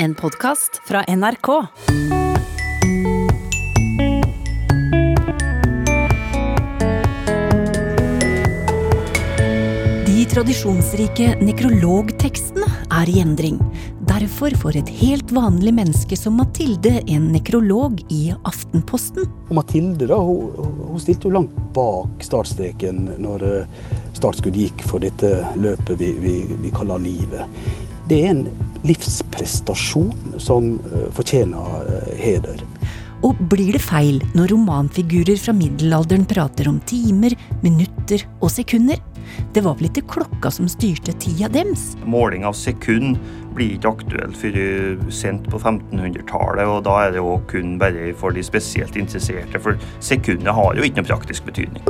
En 0.00 0.14
podkast 0.14 0.80
fra 0.86 1.04
NRK. 1.16 1.48
De 10.06 10.26
tradisjonsrike 10.30 11.32
nekrologtekstene 11.42 12.68
er 12.94 13.10
i 13.10 13.18
endring. 13.24 13.58
Derfor 14.06 14.54
får 14.62 14.78
et 14.78 14.92
helt 15.00 15.34
vanlig 15.34 15.74
menneske 15.74 16.14
som 16.20 16.38
Mathilde 16.38 17.00
en 17.02 17.26
nekrolog 17.34 17.98
i 18.14 18.28
Aftenposten. 18.46 19.26
Og 19.48 19.58
Mathilde 19.58 20.06
da, 20.12 20.20
hun, 20.22 20.78
hun 20.92 21.02
stilte 21.02 21.26
jo 21.26 21.34
langt 21.40 21.58
bak 21.74 22.22
startstreken 22.22 23.16
når 23.18 23.48
eh, 23.50 23.84
startskuddet 24.14 24.68
gikk 24.68 24.86
for 24.86 25.02
dette 25.02 25.34
løpet 25.58 25.98
vi, 25.98 26.14
vi, 26.22 26.38
vi 26.54 26.74
kaller 26.78 27.02
livet. 27.02 27.66
Det 28.08 28.22
er 28.24 28.30
en 28.30 28.46
livsprestasjon 28.86 30.38
som 30.42 30.76
eh, 30.78 31.08
fortjener 31.16 31.92
eh, 31.96 32.16
heder. 32.20 32.64
Og 33.26 33.38
blir 33.50 33.74
det 33.74 33.82
feil 33.82 34.20
når 34.38 34.52
romanfigurer 34.54 35.40
fra 35.42 35.54
middelalderen 35.56 36.26
prater 36.30 36.68
om 36.70 36.78
timer, 36.86 37.34
minutter 37.64 38.22
og 38.38 38.52
sekunder? 38.54 39.00
Det 39.52 39.62
var 39.64 39.76
vel 39.78 39.88
ikke 39.90 40.06
klokka 40.14 40.50
som 40.54 40.68
styrte 40.70 41.12
tida 41.20 41.50
dems? 41.52 41.90
Måling 42.08 42.46
av 42.48 42.54
sekund 42.56 43.18
blir 43.56 43.74
ikke 43.74 43.92
aktuelt 43.96 44.38
før 44.38 44.58
sent 45.14 45.50
på 45.50 45.58
1500-tallet, 45.58 46.64
og 46.68 46.84
da 46.86 46.94
er 47.04 47.16
det 47.16 47.22
jo 47.22 47.38
kun 47.50 47.76
bare 47.82 48.12
for 48.18 48.34
de 48.34 48.44
spesielt 48.46 48.96
interesserte, 48.96 49.60
for 49.62 49.78
sekundet 49.98 50.54
har 50.54 50.78
jo 50.78 50.86
ikke 50.86 51.02
noen 51.02 51.10
praktisk 51.10 51.50
betydning. 51.50 51.82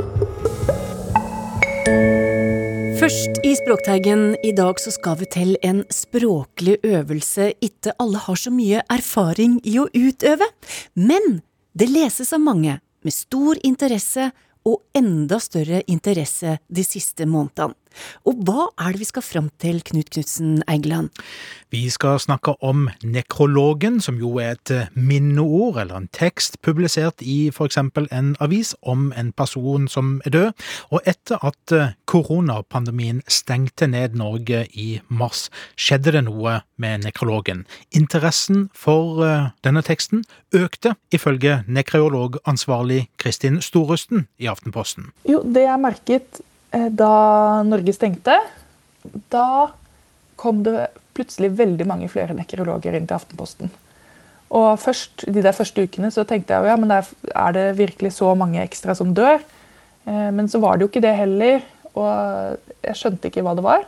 Først 3.09 3.39
i 3.41 3.55
Språkteigen 3.57 4.35
i 4.45 4.51
dag 4.53 4.77
så 4.77 4.91
skal 4.93 5.15
vi 5.17 5.25
til 5.33 5.55
en 5.65 5.79
språklig 5.89 6.75
øvelse 6.85 7.47
ikke 7.57 7.95
alle 7.97 8.19
har 8.21 8.37
så 8.37 8.51
mye 8.53 8.83
erfaring 8.85 9.55
i 9.65 9.79
å 9.81 9.87
utøve, 9.97 10.45
men 10.93 11.39
det 11.73 11.87
leses 11.89 12.29
av 12.37 12.43
mange 12.43 12.75
med 13.01 13.15
stor 13.15 13.57
interesse 13.65 14.27
og 14.61 14.83
enda 14.93 15.39
større 15.41 15.81
interesse 15.89 16.59
de 16.69 16.85
siste 16.85 17.25
månedene. 17.25 17.73
Og 18.27 18.43
hva 18.47 18.69
er 18.79 18.93
det 18.93 19.03
vi 19.03 19.09
skal 19.09 19.25
fram 19.25 19.49
til, 19.61 19.81
Knut 19.85 20.11
Knutsen 20.13 20.63
Eigeland? 20.69 21.09
Vi 21.73 21.83
skal 21.93 22.19
snakke 22.21 22.55
om 22.65 22.87
nekrologen, 23.03 23.99
som 24.01 24.17
jo 24.21 24.37
er 24.41 24.57
et 24.57 24.73
minneord 24.95 25.77
eller 25.81 25.99
en 25.99 26.09
tekst 26.15 26.59
publisert 26.65 27.21
i 27.21 27.51
for 27.53 27.69
eksempel 27.69 28.07
en 28.15 28.35
avis 28.41 28.73
om 28.81 29.11
en 29.17 29.31
person 29.31 29.87
som 29.87 30.17
er 30.25 30.35
død. 30.35 30.65
Og 30.89 31.05
etter 31.09 31.41
at 31.45 31.75
koronapandemien 32.09 33.21
stengte 33.29 33.87
ned 33.87 34.17
Norge 34.17 34.65
i 34.73 34.89
mars, 35.07 35.47
skjedde 35.77 36.15
det 36.17 36.25
noe 36.25 36.59
med 36.81 37.05
nekrologen. 37.05 37.65
Interessen 37.95 38.67
for 38.73 39.21
denne 39.65 39.85
teksten 39.85 40.25
økte, 40.55 40.95
ifølge 41.13 41.61
nekreologansvarlig 41.69 43.07
Kristin 43.21 43.61
Storusten 43.61 44.27
i 44.41 44.49
Aftenposten. 44.49 45.11
Jo, 45.29 45.43
det 45.45 45.67
jeg 45.67 45.81
merket 45.85 46.41
da 46.71 47.13
Norge 47.65 47.93
stengte, 47.95 48.35
da 49.33 49.71
kom 50.39 50.63
det 50.63 50.89
plutselig 51.17 51.51
veldig 51.57 51.87
mange 51.89 52.09
flere 52.11 52.35
nekrologer 52.37 52.95
inn 52.95 53.07
til 53.09 53.17
Aftenposten. 53.17 53.71
Og 54.49 54.79
først, 54.81 55.25
De 55.27 55.43
der 55.43 55.53
første 55.53 55.83
ukene 55.83 56.09
så 56.11 56.23
tenkte 56.25 56.55
jeg 56.55 56.71
ja, 56.71 56.75
men 56.79 56.91
er 56.91 57.51
det 57.53 57.77
virkelig 57.77 58.15
så 58.17 58.33
mange 58.37 58.61
ekstra 58.63 58.95
som 58.97 59.13
dør? 59.13 59.41
Men 60.05 60.47
så 60.49 60.61
var 60.61 60.77
det 60.77 60.85
jo 60.85 60.89
ikke 60.89 61.03
det 61.05 61.15
heller, 61.17 61.61
og 61.93 62.57
jeg 62.85 62.97
skjønte 62.97 63.29
ikke 63.29 63.43
hva 63.45 63.53
det 63.57 63.65
var. 63.65 63.85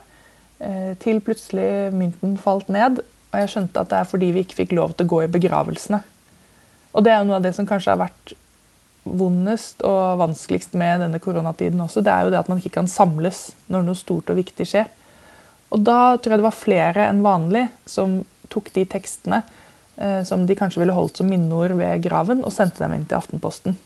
Til 1.01 1.21
plutselig 1.25 1.89
mynten 1.95 2.37
falt 2.37 2.69
ned, 2.69 3.01
og 3.31 3.39
jeg 3.39 3.49
skjønte 3.53 3.81
at 3.81 3.89
det 3.89 3.97
er 4.01 4.11
fordi 4.11 4.29
vi 4.35 4.43
ikke 4.45 4.59
fikk 4.59 4.75
lov 4.77 4.93
til 4.93 5.07
å 5.07 5.13
gå 5.15 5.23
i 5.25 5.31
begravelsene. 5.31 6.01
Og 6.91 7.05
det 7.05 7.13
er 7.13 7.21
jo 7.21 7.29
noe 7.29 7.39
av 7.39 7.45
det 7.47 7.55
som 7.57 7.65
kanskje 7.65 7.95
har 7.95 8.03
vært 8.03 8.35
vondest 9.03 9.81
og 9.87 10.19
vanskeligst 10.21 10.75
med 10.77 11.01
denne 11.01 11.19
koronatiden 11.21 11.81
også, 11.81 12.03
det 12.05 12.13
er 12.13 12.25
jo 12.25 12.33
det 12.33 12.41
at 12.41 12.49
man 12.51 12.61
ikke 12.61 12.75
kan 12.77 12.89
samles 12.89 13.49
når 13.71 13.87
noe 13.87 13.97
stort 13.97 14.29
og 14.29 14.37
viktig 14.37 14.67
skjer. 14.67 14.89
Og 15.71 15.81
da 15.87 16.17
tror 16.17 16.35
jeg 16.35 16.41
det 16.41 16.49
var 16.49 16.57
flere 16.57 17.07
enn 17.07 17.23
vanlig 17.25 17.65
som 17.89 18.19
tok 18.51 18.69
de 18.75 18.83
tekstene 18.91 19.41
eh, 19.95 20.21
som 20.27 20.43
de 20.47 20.57
kanskje 20.59 20.83
ville 20.83 20.95
holdt 20.95 21.21
som 21.21 21.31
minneord 21.31 21.77
ved 21.79 22.03
graven, 22.03 22.43
og 22.43 22.53
sendte 22.53 22.83
dem 22.83 22.97
inn 22.97 23.07
til 23.07 23.19
Aftenposten. 23.21 23.77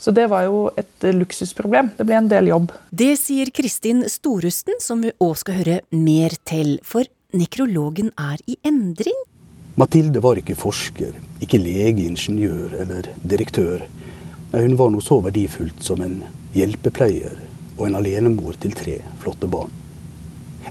Så 0.00 0.14
det 0.16 0.30
var 0.32 0.46
jo 0.46 0.68
et 0.80 1.04
luksusproblem. 1.12 1.90
Det 1.98 2.06
ble 2.08 2.16
en 2.16 2.28
del 2.30 2.48
jobb. 2.48 2.70
Det 2.88 3.12
sier 3.20 3.50
Kristin 3.52 4.06
Storusten, 4.08 4.78
som 4.80 5.02
vi 5.04 5.12
òg 5.20 5.34
skal 5.42 5.58
høre 5.58 5.80
mer 5.92 6.36
til. 6.48 6.78
For 6.88 7.04
nekrologen 7.36 8.08
er 8.16 8.40
i 8.48 8.56
endring. 8.64 9.18
Mathilde 9.80 10.22
var 10.24 10.40
ikke 10.40 10.56
forsker, 10.58 11.12
ikke 11.44 11.60
lege, 11.60 12.06
ingeniør 12.08 12.72
eller 12.80 13.10
direktør. 13.20 13.84
Hun 14.52 14.76
var 14.76 14.90
nå 14.90 15.00
så 15.00 15.20
verdifullt 15.22 15.82
som 15.82 16.00
en 16.02 16.20
hjelpepleier 16.56 17.36
og 17.76 17.84
en 17.86 17.98
alenemor 18.00 18.56
til 18.58 18.74
tre 18.74 18.96
flotte 19.22 19.46
barn. 19.50 19.70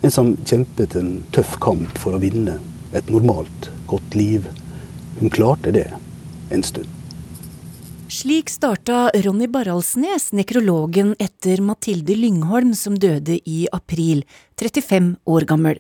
En 0.04 0.12
som 0.12 0.34
kjempet 0.44 0.98
en 1.00 1.14
tøff 1.36 1.56
kamp 1.64 1.98
for 2.00 2.16
å 2.16 2.22
vinne 2.22 2.58
et 2.96 3.10
normalt, 3.12 3.70
godt 3.88 4.16
liv. 4.20 4.48
Hun 5.20 5.32
klarte 5.32 5.72
det 5.76 5.88
en 6.52 6.64
stund. 6.64 6.88
Slik 8.10 8.50
starta 8.50 9.12
Ronny 9.24 9.48
Baralsnes, 9.48 10.32
nekrologen 10.34 11.14
etter 11.22 11.62
Mathilde 11.62 12.16
Lyngholm, 12.18 12.74
som 12.74 12.96
døde 12.98 13.38
i 13.46 13.68
april, 13.72 14.24
35 14.58 15.14
år 15.30 15.46
gammel. 15.50 15.78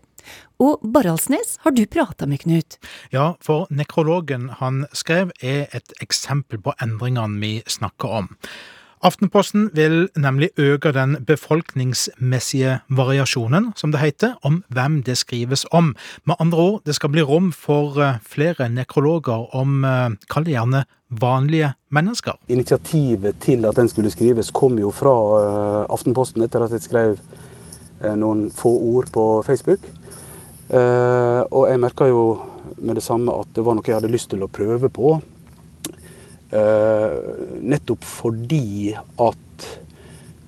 Og 0.59 0.81
Baralsnes 0.83 1.53
har 1.63 1.71
du 1.71 1.85
prata 1.87 2.25
med, 2.27 2.41
Knut? 2.41 2.75
Ja, 3.15 3.37
for 3.39 3.69
nekrologen 3.71 4.49
han 4.59 4.81
skrev 4.91 5.31
er 5.39 5.71
et 5.71 5.93
eksempel 6.03 6.59
på 6.59 6.73
endringene 6.83 7.39
vi 7.39 7.51
snakker 7.63 8.11
om. 8.17 8.27
Aftenposten 8.99 9.69
vil 9.71 10.09
nemlig 10.19 10.49
øke 10.59 10.91
den 10.91 11.15
befolkningsmessige 11.23 12.81
variasjonen, 12.91 13.69
som 13.79 13.93
det 13.95 14.01
heter, 14.01 14.33
om 14.43 14.57
hvem 14.67 14.97
det 15.07 15.15
skrives 15.21 15.63
om. 15.71 15.93
Med 16.27 16.35
andre 16.43 16.59
ord, 16.59 16.81
det 16.83 16.97
skal 16.97 17.13
bli 17.13 17.23
rom 17.23 17.53
for 17.55 17.95
flere 18.19 18.67
nekrologer 18.67 19.55
om, 19.55 19.85
kall 20.27 20.43
det 20.43 20.57
gjerne, 20.57 20.83
vanlige 21.09 21.71
mennesker. 21.95 22.35
Initiativet 22.51 23.39
til 23.39 23.63
at 23.65 23.79
den 23.79 23.87
skulle 23.87 24.11
skrives 24.11 24.51
kom 24.51 24.75
jo 24.77 24.91
fra 24.91 25.15
Aftenposten 25.87 26.43
etter 26.43 26.67
at 26.67 26.75
jeg 26.75 26.83
skrev 26.83 27.15
noen 28.19 28.49
få 28.51 28.75
ord 28.91 29.07
på 29.15 29.25
Facebook. 29.47 29.87
Uh, 30.69 31.41
og 31.49 31.65
jeg 31.65 31.81
merka 31.81 32.05
jo 32.05 32.23
med 32.77 32.99
det 32.99 33.01
samme 33.01 33.33
at 33.41 33.49
det 33.55 33.63
var 33.65 33.73
noe 33.73 33.89
jeg 33.89 33.97
hadde 33.97 34.11
lyst 34.13 34.29
til 34.29 34.45
å 34.45 34.51
prøve 34.53 34.91
på. 34.93 35.15
Uh, 36.49 37.13
nettopp 37.61 38.05
fordi 38.05 38.93
at 38.93 39.65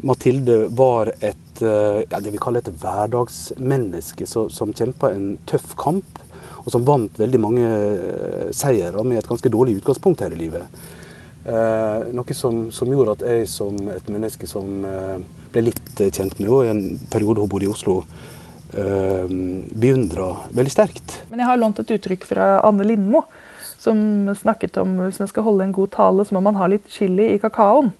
Mathilde 0.05 0.67
var 0.77 1.09
et 1.17 1.61
uh, 1.65 2.01
ja, 2.05 2.21
det 2.21 2.33
vi 2.33 2.41
kaller 2.41 2.61
et 2.61 2.81
hverdagsmenneske 2.83 4.27
som 4.29 4.75
kjempa 4.77 5.09
en 5.13 5.35
tøff 5.49 5.73
kamp, 5.81 6.21
og 6.61 6.69
som 6.73 6.85
vant 6.85 7.17
veldig 7.17 7.41
mange 7.41 7.69
seire 8.53 9.01
med 9.01 9.17
et 9.17 9.29
ganske 9.29 9.49
dårlig 9.49 9.79
utgangspunkt 9.79 10.21
her 10.21 10.33
i 10.35 10.37
livet. 10.37 10.83
noe 12.13 12.35
som, 12.37 12.67
som, 12.69 12.91
gjorde 12.93 13.15
at 13.15 13.23
jeg 13.25 13.47
som 13.49 13.79
et 13.89 14.11
menneske 14.13 14.45
som 14.45 14.83
ble 15.49 15.63
litt 15.65 15.89
kjent 15.97 16.37
med 16.37 16.45
henne 16.45 16.59
i 16.67 16.69
en 16.69 16.83
periode 17.09 17.41
hun 17.41 17.49
bodde 17.49 17.65
i 17.65 17.71
Oslo, 17.71 18.03
beundra 18.71 20.27
veldig 20.55 20.71
sterkt. 20.71 21.17
Men 21.29 21.41
jeg 21.43 21.49
har 21.49 21.59
lånt 21.59 21.81
et 21.83 21.91
uttrykk 21.97 22.27
fra 22.29 22.45
Anne 22.63 22.85
Lindmo, 22.87 23.25
som 23.81 24.29
snakket 24.37 24.77
om 24.79 24.93
hvis 25.01 25.19
man 25.19 25.29
skal 25.31 25.45
holde 25.47 25.65
en 25.67 25.75
god 25.75 25.91
tale, 25.95 26.25
så 26.25 26.37
må 26.37 26.43
man 26.45 26.59
ha 26.59 26.69
litt 26.71 26.87
chili 26.91 27.33
i 27.33 27.41
kakaoen. 27.41 27.91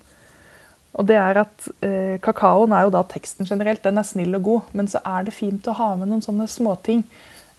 Og 0.99 1.07
det 1.07 1.17
er 1.17 1.39
at 1.45 1.67
eh, 1.85 2.15
Kakaoen 2.23 2.73
er 2.75 2.85
jo 2.85 2.93
da 2.93 3.03
teksten 3.07 3.47
generelt, 3.47 3.83
den 3.85 3.99
er 3.99 4.07
snill 4.07 4.35
og 4.35 4.47
god, 4.47 4.71
men 4.75 4.89
så 4.91 4.99
er 5.07 5.27
det 5.27 5.35
fint 5.35 5.67
å 5.71 5.75
ha 5.77 5.93
med 5.99 6.11
noen 6.11 6.23
sånne 6.23 6.49
småting 6.51 7.05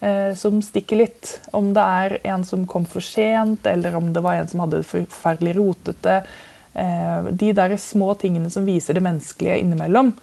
eh, 0.04 0.32
som 0.38 0.60
stikker 0.64 1.00
litt. 1.00 1.36
Om 1.56 1.72
det 1.76 1.86
er 2.04 2.16
en 2.34 2.44
som 2.48 2.66
kom 2.68 2.84
for 2.88 3.04
sent, 3.04 3.64
eller 3.68 3.96
om 3.96 4.12
det 4.12 4.24
var 4.24 4.36
en 4.36 4.50
som 4.52 4.64
hadde 4.64 4.82
det 4.82 4.90
forferdelig 4.90 5.56
rotete. 5.60 6.22
de 6.72 7.52
der 7.52 7.76
små 7.76 8.14
tingene 8.16 8.48
som 8.50 8.64
viser 8.64 8.94
det 8.96 9.02
menneskelige 9.04 9.58
innimellom, 9.60 10.14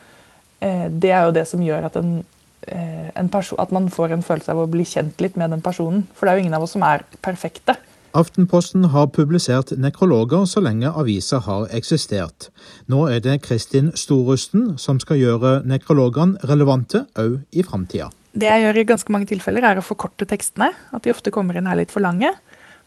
det 0.60 1.12
er 1.14 1.28
jo 1.28 1.36
det 1.36 1.44
som 1.46 1.62
gjør 1.62 1.86
at 1.86 2.00
en 2.00 2.24
at 2.68 3.72
man 3.72 3.90
får 3.90 4.12
en 4.14 4.26
følelse 4.26 4.52
av 4.52 4.64
å 4.64 4.70
bli 4.70 4.86
kjent 4.86 5.22
litt 5.22 5.38
med 5.40 5.52
den 5.52 5.62
personen. 5.62 6.08
For 6.14 6.26
det 6.26 6.34
er 6.34 6.40
jo 6.40 6.48
ingen 6.48 6.58
av 6.58 6.66
oss 6.66 6.76
som 6.76 6.84
er 6.84 7.06
perfekte. 7.22 7.78
Aftenposten 8.18 8.88
har 8.90 9.12
publisert 9.14 9.70
nekrologer 9.78 10.48
så 10.50 10.64
lenge 10.66 10.90
aviser 10.98 11.44
har 11.46 11.68
eksistert. 11.70 12.50
Nå 12.90 13.04
er 13.08 13.20
det 13.22 13.44
Kristin 13.46 13.92
Storusten 13.94 14.80
som 14.82 14.98
skal 15.00 15.20
gjøre 15.22 15.60
nekrologene 15.70 16.42
relevante 16.50 17.04
òg 17.22 17.44
i 17.54 17.66
framtida. 17.66 18.10
Det 18.34 18.50
jeg 18.50 18.64
gjør 18.64 18.80
i 18.80 18.88
ganske 18.90 19.14
mange 19.14 19.30
tilfeller, 19.30 19.66
er 19.66 19.78
å 19.78 19.86
forkorte 19.86 20.26
tekstene. 20.30 20.72
At 20.94 21.06
de 21.06 21.14
ofte 21.14 21.34
kommer 21.34 21.58
inn 21.58 21.70
her 21.70 21.78
litt 21.78 21.94
for 21.94 22.02
lange. 22.02 22.32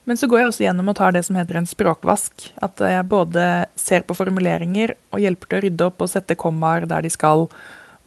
Men 0.05 0.19
så 0.19 0.27
går 0.27 0.41
jeg 0.41 0.51
også 0.51 0.65
gjennom 0.65 0.91
og 0.91 0.97
tar 0.99 1.15
det 1.15 1.23
som 1.27 1.39
heter 1.39 1.61
en 1.61 1.71
språkvask. 1.71 2.49
At 2.63 2.83
jeg 2.83 3.07
både 3.11 3.47
ser 3.79 4.03
på 4.07 4.17
formuleringer 4.19 4.97
og 5.15 5.23
hjelper 5.23 5.51
til 5.51 5.59
å 5.59 5.63
rydde 5.67 5.89
opp 5.91 6.03
og 6.03 6.11
sette 6.11 6.39
kommaer 6.39 6.89
der 6.91 7.07
de 7.07 7.13
skal, 7.15 7.47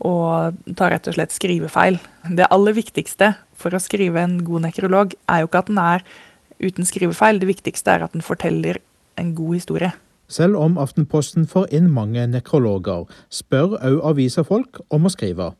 og 0.04 0.58
tar 0.76 0.92
rett 0.94 1.08
og 1.08 1.16
slett 1.18 1.34
skrivefeil. 1.36 2.00
Det 2.36 2.50
aller 2.52 2.76
viktigste 2.76 3.34
for 3.56 3.76
å 3.76 3.82
skrive 3.82 4.22
en 4.22 4.40
god 4.46 4.68
nekrolog 4.68 5.16
er 5.32 5.44
jo 5.44 5.50
ikke 5.50 5.62
at 5.64 5.72
den 5.72 5.82
er 5.82 6.08
uten 6.60 6.88
skrivefeil, 6.88 7.40
det 7.40 7.50
viktigste 7.50 7.96
er 7.96 8.06
at 8.06 8.16
den 8.16 8.26
forteller 8.26 8.82
en 9.20 9.36
god 9.36 9.56
historie. 9.56 9.92
Selv 10.28 10.58
om 10.58 10.80
Aftenposten 10.82 11.46
får 11.48 11.70
inn 11.76 11.92
mange 11.94 12.24
nekrologer, 12.28 13.06
spør 13.30 13.78
òg 13.78 14.00
aviserfolk 14.10 14.82
om 14.90 15.06
å 15.06 15.14
skrive. 15.14 15.52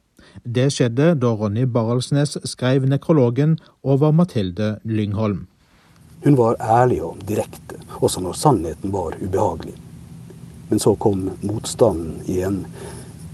Det 0.44 0.72
skjedde 0.74 1.14
da 1.22 1.34
Ronny 1.38 1.68
Baralsnes 1.70 2.36
skrev 2.50 2.88
nekrologen 2.90 3.60
over 3.84 4.12
Mathilde 4.12 4.80
Lyngholm. 4.84 5.46
Hun 6.26 6.38
var 6.40 6.58
ærlig 6.60 7.04
og 7.06 7.22
direkte, 7.30 7.78
også 8.02 8.24
når 8.26 8.40
sannheten 8.42 8.92
var 8.92 9.14
ubehagelig. 9.22 9.76
Men 10.70 10.82
så 10.82 10.96
kom 10.98 11.28
motstanden 11.46 12.18
igjen. 12.26 12.64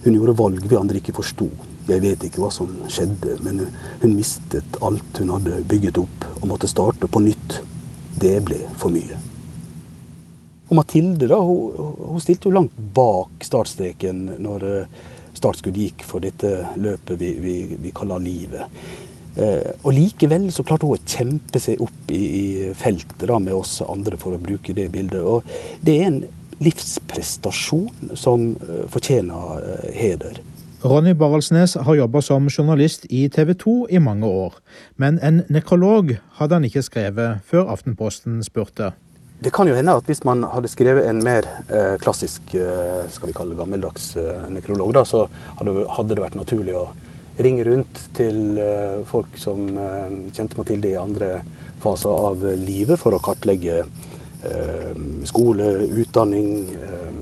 Hun 0.03 0.15
gjorde 0.17 0.37
valg 0.39 0.65
vi 0.65 0.79
andre 0.79 1.01
ikke 1.01 1.15
forsto. 1.19 1.47
Jeg 1.89 2.01
vet 2.01 2.23
ikke 2.25 2.41
hva 2.43 2.51
som 2.53 2.69
skjedde, 2.89 3.35
men 3.45 3.65
hun 4.01 4.15
mistet 4.15 4.79
alt 4.81 5.21
hun 5.21 5.33
hadde 5.35 5.61
bygget 5.69 5.99
opp, 6.01 6.25
og 6.39 6.47
måtte 6.49 6.69
starte 6.69 7.09
på 7.09 7.21
nytt. 7.21 7.59
Det 8.21 8.37
ble 8.45 8.63
for 8.81 8.93
mye. 8.93 9.17
Og 10.71 10.77
Mathilde 10.79 11.27
da, 11.27 11.37
hun, 11.43 11.93
hun 12.13 12.23
stilte 12.23 12.47
jo 12.47 12.55
langt 12.55 12.75
bak 12.95 13.43
startstreken 13.43 14.23
når 14.39 14.67
eh, 14.69 14.99
startskudd 15.35 15.77
gikk 15.77 16.05
for 16.07 16.23
dette 16.23 16.51
løpet 16.79 17.19
vi, 17.19 17.31
vi, 17.43 17.55
vi 17.81 17.93
kaller 17.95 18.23
livet. 18.23 18.83
Eh, 19.35 19.71
og 19.83 19.93
likevel 19.95 20.49
så 20.51 20.63
klarte 20.67 20.87
hun 20.87 20.97
å 20.97 21.07
kjempe 21.07 21.59
seg 21.61 21.81
opp 21.83 22.11
i, 22.11 22.21
i 22.21 22.45
feltet 22.77 23.27
da, 23.27 23.39
med 23.39 23.55
oss 23.55 23.79
andre, 23.83 24.19
for 24.21 24.37
å 24.37 24.41
bruke 24.41 24.75
det 24.77 24.89
bildet. 24.93 25.21
Og 25.23 25.43
det 25.83 25.97
er 25.97 26.07
en 26.09 26.21
livsprestasjon 26.61 28.13
som 28.13 28.55
eh, 28.55 28.87
fortjener 28.89 29.61
eh, 29.65 29.93
heder. 29.97 30.41
Ronny 30.81 31.13
Baralsnes 31.13 31.75
har 31.75 31.95
jobba 31.95 32.21
som 32.21 32.49
journalist 32.49 33.05
i 33.09 33.27
TV 33.29 33.53
2 33.53 33.87
i 33.89 33.99
mange 34.01 34.25
år, 34.25 34.55
men 34.97 35.19
en 35.21 35.43
nekrolog 35.49 36.15
hadde 36.39 36.57
han 36.57 36.65
ikke 36.65 36.81
skrevet 36.85 37.45
før 37.45 37.69
Aftenposten 37.69 38.41
spurte. 38.45 38.91
Det 39.41 39.53
kan 39.53 39.69
jo 39.69 39.77
hende 39.77 39.93
at 39.97 40.09
hvis 40.09 40.23
man 40.25 40.43
hadde 40.45 40.69
skrevet 40.69 41.05
en 41.09 41.21
mer 41.25 41.45
eh, 41.69 41.97
klassisk, 42.01 42.53
skal 43.09 43.29
vi 43.29 43.37
kalle 43.37 43.57
gammeldags 43.57 44.15
eh, 44.21 44.45
nekrolog, 44.53 44.93
da, 44.97 45.05
så 45.05 45.27
hadde, 45.61 46.13
det 46.13 46.21
vært 46.21 46.37
naturlig 46.37 46.77
å 46.77 46.87
ringe 47.41 47.65
rundt 47.65 48.01
til 48.13 48.59
folk 49.09 49.37
som 49.39 49.63
kjente 50.35 50.59
Mathilde 50.59 50.91
i 50.91 50.99
andre 50.99 51.29
faser 51.81 52.11
av 52.11 52.43
livet, 52.59 52.99
for 53.01 53.15
å 53.17 53.21
kartlegge 53.23 53.85
skole, 55.29 55.67
utdanning, 56.01 56.47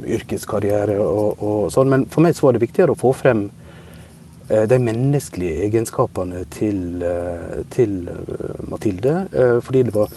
yrkeskarriere 0.07 0.99
og, 1.03 1.41
og, 1.43 1.63
sånn. 1.73 1.91
Men 1.91 2.05
for 2.11 2.23
meg 2.25 2.37
så 2.37 2.47
var 2.47 2.55
det 2.55 2.63
viktigere 2.63 2.95
å 2.95 2.99
få 2.99 3.13
frem 3.17 3.49
de 4.49 4.79
menneskelige 4.81 5.65
egenskapene 5.67 6.39
til, 6.49 7.03
til 7.69 7.91
Mathilde. 8.71 9.27
Fordi 9.61 9.83
det 9.85 9.93
var 9.93 10.15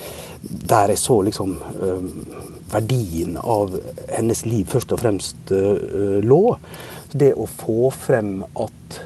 der 0.70 0.94
jeg 0.94 1.02
så 1.02 1.18
liksom 1.26 1.52
verdien 2.72 3.36
av 3.36 3.76
hennes 4.08 4.46
liv 4.48 4.70
først 4.72 4.94
og 4.96 5.02
fremst 5.02 5.52
lå. 6.24 6.40
Det 7.12 7.34
å 7.36 7.44
få 7.44 7.90
frem 7.92 8.38
at 8.56 9.02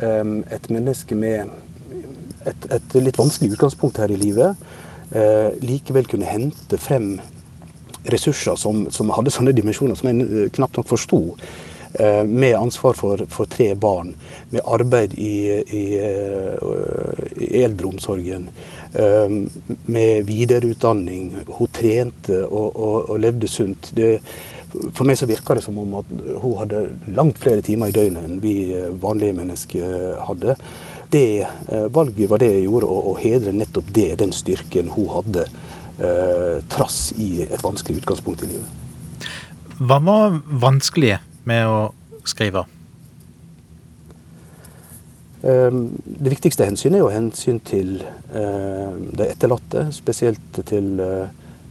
et 0.00 0.70
menneske 0.72 1.18
med 1.18 1.52
et, 2.48 2.66
et, 2.72 2.96
litt 3.00 3.18
vanskelig 3.18 3.54
utgangspunkt 3.54 4.00
her 4.02 4.12
i 4.12 4.18
livet 4.20 4.64
likevel 5.62 6.08
kunne 6.10 6.26
hente 6.26 6.78
frem 6.80 7.14
ressurser 8.10 8.58
som, 8.60 8.84
som, 8.92 9.12
hadde 9.14 9.32
sånne 9.32 9.54
dimensjoner 9.56 9.96
som 9.98 10.10
jeg 10.10 10.50
knapt 10.56 10.80
nok 10.80 10.90
forsto. 10.90 11.20
Med 12.26 12.56
ansvar 12.58 12.96
for, 12.98 13.20
for, 13.30 13.46
tre 13.46 13.68
barn, 13.78 14.08
med 14.50 14.64
arbeid 14.66 15.12
i, 15.14 15.60
i, 15.62 15.82
i 17.38 17.50
eldreomsorgen, 17.62 18.48
med 19.86 20.26
videreutdanning. 20.26 21.28
Hun 21.46 21.70
trente 21.70 22.40
og, 22.48 22.74
og, 22.74 22.96
og 23.14 23.22
levde 23.22 23.46
sunt. 23.46 23.92
Det, 23.94 24.16
for 24.74 25.06
meg 25.06 25.18
så 25.18 25.28
virka 25.30 25.54
det 25.54 25.62
som 25.64 25.78
om 25.78 26.00
at 26.00 26.10
hun 26.42 26.56
hadde 26.58 26.82
langt 27.14 27.38
flere 27.42 27.62
timer 27.64 27.92
i 27.92 27.94
døgnet 27.94 28.26
enn 28.26 28.42
vi 28.42 28.56
eh, 28.74 28.90
vanlige 29.02 29.36
mennesker 29.38 30.18
hadde. 30.26 30.56
Det 31.14 31.46
eh, 31.46 31.86
valget 31.94 32.30
var 32.30 32.42
det 32.42 32.50
jeg 32.50 32.66
gjorde, 32.66 32.90
å, 32.90 33.14
hedre 33.20 33.54
nettopp 33.54 33.90
det, 33.94 34.10
den 34.18 34.34
styrken 34.34 34.90
hun 34.96 35.10
hadde, 35.14 35.46
eh, 36.02 36.56
trass 36.74 37.12
i 37.14 37.44
et 37.46 37.62
vanskelig 37.62 38.02
utgangspunkt 38.02 38.42
i 38.42 38.50
livet. 38.56 39.28
Hva 39.78 40.00
var 40.02 40.40
vanskelig 40.62 41.20
med 41.46 41.70
å 41.70 41.78
skrive? 42.26 42.64
Ehm, 45.44 45.88
det 46.04 46.32
viktigste 46.32 46.64
hensynet 46.64 46.98
er 46.98 47.02
jo 47.04 47.12
hensyn 47.12 47.58
til 47.60 47.98
de 48.32 49.26
etterlatte, 49.28 49.86
spesielt 49.92 50.60
til, 50.64 51.00
eh, 51.00 51.28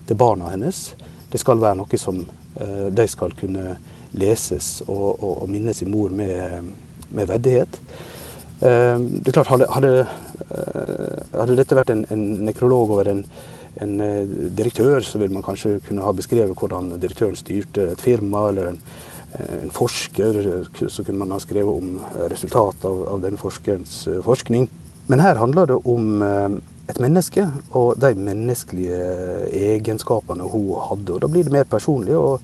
til, 0.07 0.17
barna 0.17 0.51
hennes. 0.53 0.93
Det 1.31 1.39
skal 1.41 1.61
være 1.61 1.79
noe 1.81 1.97
som 1.97 2.21
eh, 2.61 2.89
de 2.93 3.07
skal 3.07 3.33
kunne 3.39 3.77
leses 4.13 4.83
og, 4.87 5.23
og, 5.23 5.43
og 5.43 5.49
minnes 5.49 5.81
i 5.81 5.89
mor 5.89 6.13
med, 6.13 6.69
med 7.09 7.27
verdighet. 7.27 7.79
Ehm, 8.63 9.07
det 9.19 9.33
er 9.33 9.41
klart, 9.41 9.69
Hadde, 9.73 9.93
eh, 10.03 11.17
hadde 11.33 11.57
dette 11.59 11.75
vært 11.75 11.91
en, 11.93 12.05
en 12.13 12.27
nekrolog 12.47 12.93
over 12.97 13.09
en, 13.11 13.25
en, 13.81 13.97
direktør, 14.55 15.01
så 15.03 15.19
ville 15.19 15.33
man 15.33 15.45
kanskje 15.45 15.79
kunne 15.87 16.05
ha 16.05 16.13
beskrevet 16.15 16.55
hvordan 16.55 16.93
direktøren 17.01 17.35
styrte 17.35 17.91
et 17.91 18.01
firma. 18.01 18.47
eller 18.49 18.73
en 18.73 18.79
en 19.33 19.71
forsker, 19.73 20.67
så 20.87 21.03
kunne 21.03 21.17
man 21.23 21.31
ha 21.33 21.39
skrevet 21.41 21.69
om 21.69 21.97
resultatet 22.29 22.85
av, 22.85 22.99
av 23.15 23.23
den 23.23 23.39
forskerens 23.39 23.95
eh, 24.07 24.21
forskning. 24.25 24.67
Men 25.09 25.23
her 25.23 25.39
handler 25.41 25.71
det 25.71 25.79
om 25.89 26.21
eh, 26.25 26.59
et 26.91 26.99
menneske 27.01 27.47
og 27.71 27.95
de 28.01 28.13
menneskelige 28.19 28.99
egenskapene 29.73 30.49
hun 30.53 30.69
hadde. 30.89 31.15
og 31.15 31.23
Da 31.23 31.31
blir 31.31 31.47
det 31.47 31.55
mer 31.55 31.69
personlig, 31.69 32.17
og 32.17 32.41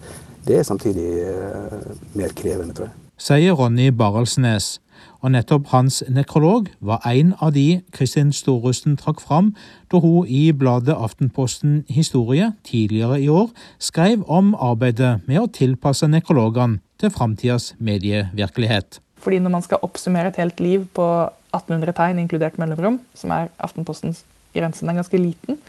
det 0.48 0.60
er 0.60 0.68
samtidig 0.68 1.10
eh, 1.28 1.94
mer 2.18 2.34
krevende, 2.36 2.74
tror 2.74 2.90
jeg. 2.90 3.09
Sier 3.20 3.52
Ronny 3.60 3.90
Baralsnes, 3.92 4.78
og 5.20 5.34
nettopp 5.34 5.74
hans 5.74 5.98
nekrolog 6.08 6.70
var 6.80 7.04
en 7.04 7.34
av 7.44 7.52
de 7.52 7.82
Kristin 7.92 8.30
Storusten 8.32 8.94
trakk 9.00 9.20
fram 9.20 9.50
da 9.92 10.00
hun 10.00 10.28
i 10.32 10.54
bladet 10.56 10.96
Aftenposten 10.96 11.82
Historie 11.92 12.54
tidligere 12.64 13.18
i 13.20 13.28
år 13.28 13.50
skrev 13.84 14.24
om 14.32 14.54
arbeidet 14.56 15.18
med 15.28 15.42
å 15.42 15.50
tilpasse 15.52 16.08
nekrologene 16.08 16.80
til 16.96 17.12
framtidas 17.12 17.74
medievirkelighet. 17.84 19.02
Fordi 19.20 19.42
når 19.44 19.54
man 19.58 19.66
skal 19.68 19.84
oppsummere 19.84 20.32
et 20.32 20.40
helt 20.40 20.64
liv 20.64 20.86
på 20.96 21.08
1800 21.52 21.98
tegn, 21.98 22.22
inkludert 22.24 22.56
mellomrom, 22.62 23.02
som 23.20 23.34
er 23.36 23.52
Aftenpostens 23.60 24.24
grensen 24.56 24.88
er 24.88 25.02
ganske 25.02 25.20
liten, 25.20 25.60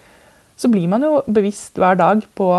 så 0.55 0.70
blir 0.70 0.87
man 0.93 1.02
jo 1.02 1.19
bevisst 1.26 1.83
hver 1.83 1.99
dag 1.99 2.23
på 2.38 2.52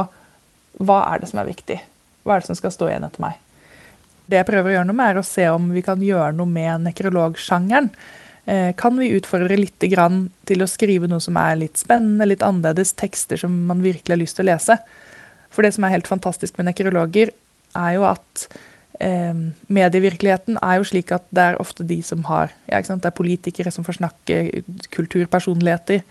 hva 0.84 1.00
er 1.14 1.24
det 1.24 1.32
som 1.32 1.40
er 1.40 1.48
viktig. 1.48 1.80
Hva 2.28 2.36
er 2.36 2.44
det 2.44 2.52
som 2.52 2.60
skal 2.60 2.76
stå 2.76 2.92
igjen 2.92 3.08
etter 3.08 3.24
meg? 3.24 3.40
Det 4.30 4.40
jeg 4.40 4.48
prøver 4.48 4.70
å 4.70 4.76
gjøre 4.78 4.88
noe 4.90 4.98
med, 4.98 5.12
er 5.12 5.22
å 5.22 5.28
se 5.28 5.48
om 5.52 5.70
vi 5.74 5.84
kan 5.86 6.02
gjøre 6.04 6.34
noe 6.38 6.50
med 6.50 6.86
nekrologsjangeren. 6.88 7.90
Eh, 8.46 8.72
kan 8.78 8.98
vi 8.98 9.12
utfordre 9.14 9.58
litt 9.60 9.78
til 9.82 10.64
å 10.64 10.70
skrive 10.70 11.10
noe 11.10 11.22
som 11.22 11.38
er 11.38 11.60
litt 11.60 11.78
spennende, 11.78 12.26
litt 12.30 12.46
annerledes, 12.46 12.96
tekster 12.98 13.38
som 13.38 13.54
man 13.70 13.84
virkelig 13.84 14.16
har 14.16 14.22
lyst 14.22 14.40
til 14.40 14.48
å 14.48 14.52
lese? 14.54 14.80
For 15.52 15.66
det 15.66 15.76
som 15.76 15.86
er 15.86 15.96
helt 15.96 16.10
fantastisk 16.10 16.58
med 16.58 16.72
nekrologer, 16.72 17.34
er 17.78 17.92
jo 17.96 18.06
at 18.10 18.48
eh, 19.04 19.36
medievirkeligheten 19.72 20.58
er 20.64 20.80
jo 20.80 20.88
slik 20.90 21.14
at 21.16 21.28
det 21.30 21.48
er 21.52 21.62
ofte 21.62 21.86
de 21.88 22.02
som 22.04 22.26
har 22.28 22.52
ja, 22.68 22.82
Det 22.82 23.08
er 23.08 23.16
politikere 23.16 23.72
som 23.72 23.86
får 23.88 24.00
snakke, 24.00 24.64
kulturpersonligheter. 24.96 26.02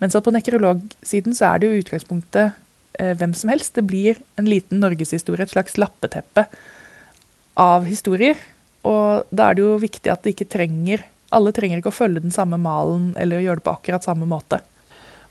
Mens 0.00 0.16
på 0.16 0.34
nekrologsiden 0.34 1.36
så 1.36 1.52
er 1.52 1.60
det 1.60 1.68
jo 1.68 1.82
utgangspunktet 1.84 2.56
eh, 2.98 3.12
hvem 3.18 3.34
som 3.36 3.52
helst. 3.52 3.74
Det 3.76 3.84
blir 3.86 4.22
en 4.40 4.48
liten 4.48 4.80
norgeshistorie, 4.80 5.44
et 5.44 5.54
slags 5.54 5.76
lappeteppe 5.78 6.48
av 7.60 7.86
historier. 7.88 8.38
Og 8.84 9.24
da 9.30 9.48
er 9.48 9.56
det 9.56 9.64
jo 9.64 9.80
viktig 9.80 10.12
at 10.12 10.24
det 10.24 10.34
ikke 10.34 10.50
trenger 10.58 11.06
Alle 11.34 11.54
trenger 11.56 11.80
ikke 11.80 11.90
å 11.90 11.96
følge 11.96 12.20
den 12.22 12.34
samme 12.34 12.58
malen 12.60 13.08
eller 13.18 13.40
gjøre 13.42 13.58
det 13.58 13.64
på 13.66 13.72
akkurat 13.72 14.04
samme 14.06 14.26
måte. 14.28 14.60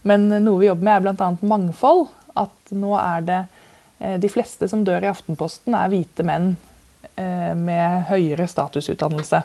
Men 0.03 0.25
noe 0.43 0.59
vi 0.59 0.67
jobber 0.67 0.83
med, 0.83 0.97
er 0.97 1.15
bl.a. 1.15 1.29
mangfold. 1.47 2.09
At 2.35 2.73
nå 2.75 2.91
er 2.99 3.23
det 3.23 3.39
eh, 4.01 4.17
De 4.19 4.31
fleste 4.31 4.67
som 4.67 4.83
dør 4.83 5.05
i 5.05 5.11
Aftenposten, 5.11 5.77
er 5.77 5.91
hvite 5.93 6.25
menn 6.27 6.55
eh, 7.15 7.53
med 7.55 8.09
høyere 8.09 8.49
statusutdannelse. 8.51 9.43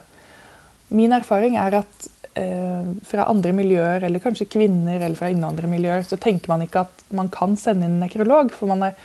Min 0.99 1.15
erfaring 1.15 1.59
er 1.61 1.79
at 1.85 2.09
eh, 2.41 2.91
fra 3.07 3.29
andre 3.31 3.53
miljøer, 3.55 4.09
eller 4.09 4.25
kanskje 4.25 4.49
kvinner 4.51 4.99
eller 4.99 5.15
fra 5.21 5.31
innvandrermiljøer, 5.31 6.03
så 6.09 6.19
tenker 6.19 6.51
man 6.51 6.65
ikke 6.67 6.89
at 6.89 7.07
man 7.15 7.31
kan 7.31 7.55
sende 7.61 7.87
inn 7.87 8.01
en 8.01 8.07
nekrolog, 8.09 8.51
for 8.57 8.73
man 8.73 8.89
er 8.89 8.99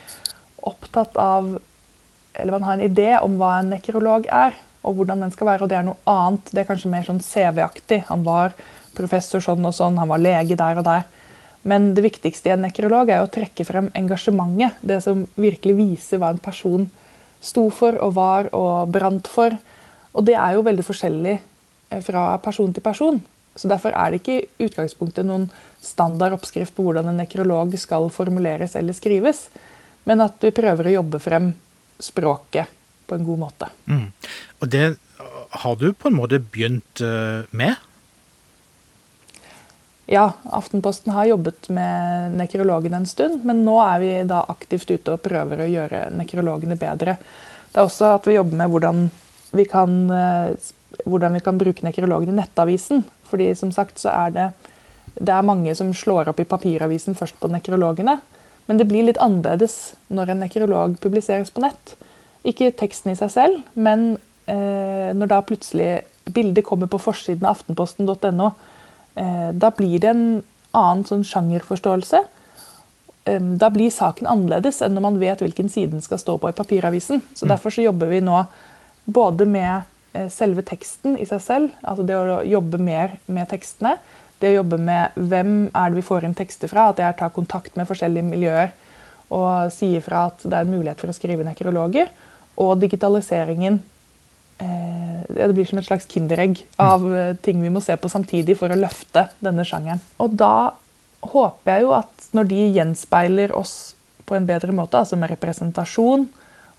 opptatt 0.64 1.14
av 1.20 1.54
eller 2.34 2.56
man 2.56 2.66
har 2.66 2.78
en 2.78 2.86
idé 2.86 3.10
om 3.22 3.36
hva 3.40 3.58
en 3.60 3.72
nekrolog 3.74 4.26
er, 4.26 4.56
og 4.84 4.98
hvordan 4.98 5.24
den 5.24 5.32
skal 5.32 5.48
være. 5.48 5.64
Og 5.64 5.70
det 5.72 5.78
er 5.78 5.86
noe 5.86 6.00
annet. 6.10 6.50
Det 6.50 6.62
er 6.62 6.68
kanskje 6.68 6.92
mer 6.92 7.06
sånn 7.06 7.22
CV-aktig. 7.24 8.02
Han 8.10 8.24
var 8.26 8.56
professor 8.94 9.42
sånn 9.42 9.64
og 9.64 9.74
sånn, 9.74 9.98
han 9.98 10.10
var 10.10 10.22
lege 10.22 10.58
der 10.58 10.80
og 10.80 10.86
der. 10.86 11.06
Men 11.64 11.94
det 11.96 12.04
viktigste 12.04 12.50
i 12.50 12.54
en 12.54 12.66
nekrolog 12.66 13.08
er 13.08 13.24
å 13.24 13.30
trekke 13.32 13.64
frem 13.64 13.88
engasjementet. 13.96 14.76
Det 14.84 15.00
som 15.04 15.24
virkelig 15.40 15.78
viser 15.78 16.20
hva 16.20 16.34
en 16.34 16.42
person 16.42 16.90
sto 17.44 17.68
for 17.72 17.96
og 18.04 18.16
var 18.16 18.50
og 18.56 18.92
brant 18.92 19.28
for. 19.30 19.56
Og 20.14 20.26
det 20.28 20.36
er 20.38 20.56
jo 20.56 20.66
veldig 20.66 20.84
forskjellig 20.86 21.34
eh, 21.38 22.02
fra 22.04 22.34
person 22.44 22.72
til 22.74 22.84
person. 22.84 23.22
Så 23.56 23.70
Derfor 23.70 23.94
er 23.94 24.10
det 24.10 24.20
ikke 24.20 24.40
i 24.42 24.66
utgangspunktet 24.66 25.26
noen 25.26 25.48
standard 25.82 26.34
oppskrift 26.36 26.74
på 26.74 26.86
hvordan 26.86 27.10
en 27.10 27.20
nekrolog 27.22 27.76
skal 27.78 28.08
formuleres 28.12 28.74
eller 28.78 28.96
skrives, 28.96 29.46
men 30.08 30.20
at 30.24 30.42
vi 30.42 30.50
prøver 30.54 30.88
å 30.88 30.96
jobbe 30.98 31.20
frem 31.22 31.52
språket 32.02 32.70
på 33.06 33.14
en 33.18 33.24
god 33.26 33.38
måte. 33.38 33.68
Mm. 33.86 34.06
Og 34.60 34.70
det 34.72 34.86
har 35.50 35.76
du 35.76 35.92
på 35.92 36.08
en 36.08 36.16
måte 36.16 36.40
begynt 36.40 37.00
eh, 37.04 37.44
med? 37.50 37.74
Ja, 40.06 40.32
Aftenposten 40.52 41.12
har 41.16 41.30
jobbet 41.30 41.68
med 41.72 42.34
nekrologene 42.36 43.00
en 43.00 43.08
stund, 43.08 43.44
men 43.48 43.62
nå 43.64 43.78
er 43.80 44.00
vi 44.02 44.12
da 44.28 44.42
aktivt 44.52 44.90
ute 44.90 45.14
og 45.14 45.22
prøver 45.24 45.64
å 45.64 45.70
gjøre 45.70 46.08
nekrologene 46.18 46.76
bedre. 46.80 47.16
Det 47.72 47.80
er 47.80 47.86
også 47.86 48.10
at 48.18 48.28
vi 48.28 48.36
jobber 48.36 48.60
med 48.60 48.72
hvordan 48.72 49.06
vi 49.54 49.64
kan, 49.70 49.96
eh, 50.10 50.72
hvordan 51.04 51.38
vi 51.38 51.44
kan 51.46 51.58
bruke 51.58 51.86
nekrologene 51.86 52.34
i 52.34 52.40
Nettavisen. 52.42 53.04
Fordi 53.30 53.54
som 53.56 53.72
sagt 53.72 54.02
så 54.02 54.12
er 54.12 54.34
det, 54.34 54.48
det 55.14 55.32
er 55.32 55.46
mange 55.46 55.72
som 55.74 55.94
slår 55.94 56.30
opp 56.30 56.42
i 56.42 56.48
papiravisen 56.48 57.16
først 57.18 57.40
på 57.40 57.50
nekrologene. 57.50 58.18
Men 58.66 58.80
det 58.80 58.88
blir 58.88 59.06
litt 59.06 59.20
annerledes 59.20 59.94
når 60.08 60.32
en 60.32 60.44
nekrolog 60.44 60.98
publiseres 61.02 61.52
på 61.52 61.64
nett. 61.64 61.96
Ikke 62.48 62.72
teksten 62.76 63.12
i 63.12 63.18
seg 63.18 63.32
selv, 63.32 63.60
men 63.74 64.14
eh, 64.50 65.10
når 65.16 65.30
da 65.32 65.40
plutselig 65.44 66.04
bildet 66.24 66.64
kommer 66.64 66.88
på 66.88 67.00
forsiden 67.02 67.44
av 67.44 67.58
aftenposten.no, 67.58 68.52
Eh, 69.14 69.50
da 69.52 69.70
blir 69.70 69.98
det 70.02 70.10
en 70.10 70.26
annen 70.74 71.04
sånn 71.06 71.24
sjangerforståelse. 71.26 72.24
Da 73.24 73.70
blir 73.72 73.88
saken 73.88 74.26
annerledes 74.28 74.82
enn 74.84 74.92
når 74.98 75.04
man 75.06 75.14
vet 75.16 75.40
hvilken 75.40 75.70
side 75.72 75.94
den 75.94 76.04
skal 76.04 76.20
stå 76.20 76.36
på 76.36 76.50
i 76.50 76.56
papiravisen. 76.56 77.22
Så 77.32 77.46
mm. 77.46 77.50
Derfor 77.54 77.72
så 77.72 77.86
jobber 77.86 78.10
vi 78.10 78.20
nå 78.20 78.42
både 79.04 79.46
med 79.48 79.86
eh, 80.12 80.28
selve 80.32 80.64
teksten 80.66 81.16
i 81.16 81.24
seg 81.28 81.40
selv, 81.40 81.70
altså 81.80 82.04
det 82.04 82.18
å 82.18 82.42
jobbe 82.44 82.80
mer 82.82 83.16
med 83.24 83.48
tekstene. 83.48 83.96
Det 84.44 84.52
å 84.52 84.58
jobbe 84.58 84.76
med 84.76 85.16
hvem 85.16 85.54
er 85.70 85.88
det 85.88 85.98
vi 86.02 86.04
får 86.04 86.28
inn 86.28 86.36
tekster 86.36 86.68
fra, 86.68 86.90
at 86.92 87.00
jeg 87.00 87.16
tar 87.16 87.32
kontakt 87.32 87.78
med 87.80 87.88
forskjellige 87.88 88.28
miljøer 88.28 88.74
og 89.32 89.72
sier 89.72 90.04
fra 90.04 90.26
at 90.28 90.44
det 90.44 90.52
er 90.52 90.66
en 90.66 90.74
mulighet 90.74 91.00
for 91.00 91.08
å 91.08 91.16
skrive 91.16 91.46
nekrologer. 91.46 92.10
Og 92.60 92.76
digitaliseringen 92.82 93.80
Eh, 94.58 95.22
det 95.34 95.54
blir 95.54 95.66
som 95.66 95.80
et 95.80 95.86
slags 95.86 96.06
kinderegg 96.06 96.60
av 96.78 97.04
eh, 97.10 97.32
ting 97.42 97.58
vi 97.62 97.72
må 97.74 97.80
se 97.82 97.96
på 97.98 98.10
samtidig 98.10 98.54
for 98.60 98.70
å 98.70 98.78
løfte 98.78 99.26
denne 99.42 99.64
sjangeren. 99.66 100.02
Og 100.22 100.36
da 100.38 100.76
håper 101.24 101.72
jeg 101.72 101.86
jo 101.86 101.94
at 101.96 102.28
når 102.36 102.50
de 102.52 102.60
gjenspeiler 102.76 103.54
oss 103.56 103.94
på 104.28 104.36
en 104.38 104.46
bedre 104.46 104.72
måte, 104.76 105.00
altså 105.00 105.18
med 105.18 105.32
representasjon 105.32 106.28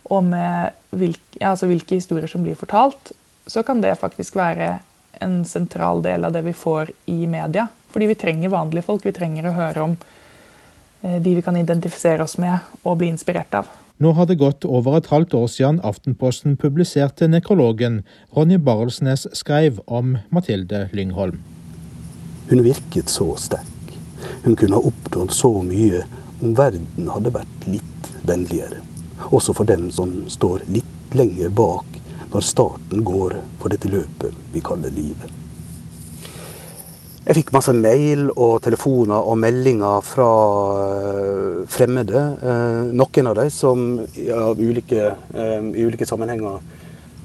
og 0.05 0.23
med 0.23 0.77
hvilke, 0.95 1.41
altså 1.41 1.67
hvilke 1.67 1.99
historier 1.99 2.31
som 2.31 2.45
blir 2.45 2.55
fortalt, 2.57 3.11
så 3.45 3.61
kan 3.65 3.81
det 3.83 3.97
faktisk 3.99 4.37
være 4.39 4.77
en 5.21 5.45
sentral 5.45 6.01
del 6.01 6.25
av 6.25 6.35
det 6.35 6.41
vi 6.41 6.53
får 6.53 6.91
i 7.05 7.27
media. 7.27 7.67
Fordi 7.89 8.07
vi 8.11 8.15
trenger 8.15 8.49
vanlige 8.49 8.85
folk. 8.87 9.05
Vi 9.05 9.15
trenger 9.15 9.47
å 9.47 9.55
høre 9.55 9.81
om 9.85 9.95
eh, 11.01 11.21
de 11.21 11.35
vi 11.35 11.41
kan 11.45 11.57
identifisere 11.57 12.23
oss 12.23 12.37
med 12.41 12.57
og 12.83 12.97
bli 12.99 13.11
inspirert 13.13 13.53
av. 13.55 13.69
Nå 13.97 14.11
har 14.11 14.27
det 14.27 14.35
gått 14.41 14.65
over 14.67 14.97
et 14.97 15.07
halvt 15.07 15.33
år 15.39 15.47
siden 15.47 15.77
Aftenposten 15.87 16.57
publiserte 16.59 17.29
nekrologen 17.31 18.01
Ronny 18.35 18.57
Barelsnes 18.59 19.23
skrev 19.31 19.79
om 19.85 20.17
Mathilde 20.35 20.89
Lyngholm. 20.91 21.39
Hun 22.49 22.63
virket 22.65 23.09
så 23.09 23.31
sterk. 23.39 23.95
Hun 24.43 24.55
kunne 24.59 24.75
ha 24.75 24.91
oppnådd 24.91 25.31
så 25.31 25.53
mye 25.63 26.03
om 26.43 26.51
verden 26.57 27.07
hadde 27.07 27.31
vært 27.37 27.69
litt 27.71 28.11
vennligere. 28.27 28.83
Også 29.31 29.55
for 29.55 29.63
dem 29.69 29.87
som 29.95 30.25
står 30.29 30.67
litt 30.67 31.15
lenger 31.15 31.55
bak 31.55 31.94
når 32.33 32.45
starten 32.45 33.03
går 33.05 33.39
for 33.61 33.73
dette 33.73 33.91
løpet 33.91 34.45
vi 34.53 34.63
kaller 34.65 34.93
livet. 34.93 35.41
Jeg 37.25 37.39
fikk 37.39 37.55
masse 37.55 37.73
mail 37.73 38.27
og 38.29 38.59
telefoner 38.61 39.17
og 39.17 39.39
meldinger 39.41 40.03
fra 40.05 40.27
uh, 40.77 41.63
fremmede. 41.73 42.21
Uh, 42.37 42.91
noen 42.93 43.29
av 43.31 43.39
dem 43.39 43.47
som 43.49 43.85
av 44.29 44.61
ulike, 44.61 45.07
uh, 45.33 45.63
i 45.73 45.85
ulike 45.85 46.05
sammenhenger 46.05 46.61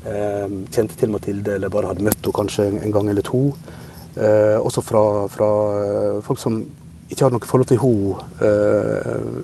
kjente 0.01 0.95
til 0.97 1.11
Mathilde 1.13 1.59
eller 1.59 1.69
bare 1.69 1.91
hadde 1.91 2.07
møtt 2.07 2.23
henne 2.25 2.33
kanskje 2.33 2.65
en 2.71 2.95
gang 2.95 3.11
eller 3.13 3.21
to. 3.21 3.51
også 4.17 4.81
fra, 4.81 5.03
fra 5.29 5.49
folk 6.25 6.41
som 6.41 6.55
ikke 7.13 7.27
hadde 7.27 7.37
noe 7.37 7.49
forhold 7.51 7.69
til 7.69 7.83
henne, 7.83 8.17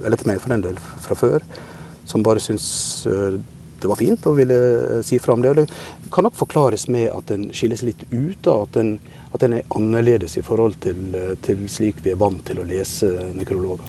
eller 0.00 0.16
til 0.16 0.30
meg 0.30 0.40
for 0.40 0.54
den 0.54 0.64
del, 0.64 0.80
fra 0.80 1.18
før. 1.20 1.44
Som 2.08 2.24
bare 2.24 2.40
syntes 2.40 2.96
det 3.80 3.90
var 3.90 4.00
fint 4.00 4.26
og 4.26 4.38
ville 4.38 5.02
si 5.06 5.18
fra 5.22 5.34
om 5.36 5.44
det. 5.44 5.54
Det 5.66 6.10
kan 6.12 6.26
nok 6.26 6.36
forklares 6.38 6.88
med 6.88 7.10
at 7.12 7.28
den 7.32 7.50
skilles 7.54 7.84
litt 7.86 8.02
ut. 8.10 8.46
At 8.46 8.74
den 8.78 8.96
at 9.36 9.44
den 9.44 9.58
er 9.58 9.72
annerledes 9.76 10.36
i 10.40 10.44
forhold 10.44 10.78
til, 10.80 11.14
eh, 11.14 11.34
til 11.44 11.66
slik 11.68 12.02
vi 12.04 12.14
er 12.14 12.20
vant 12.20 12.44
til 12.46 12.62
å 12.62 12.68
lese 12.68 13.10
nekrologer. 13.36 13.84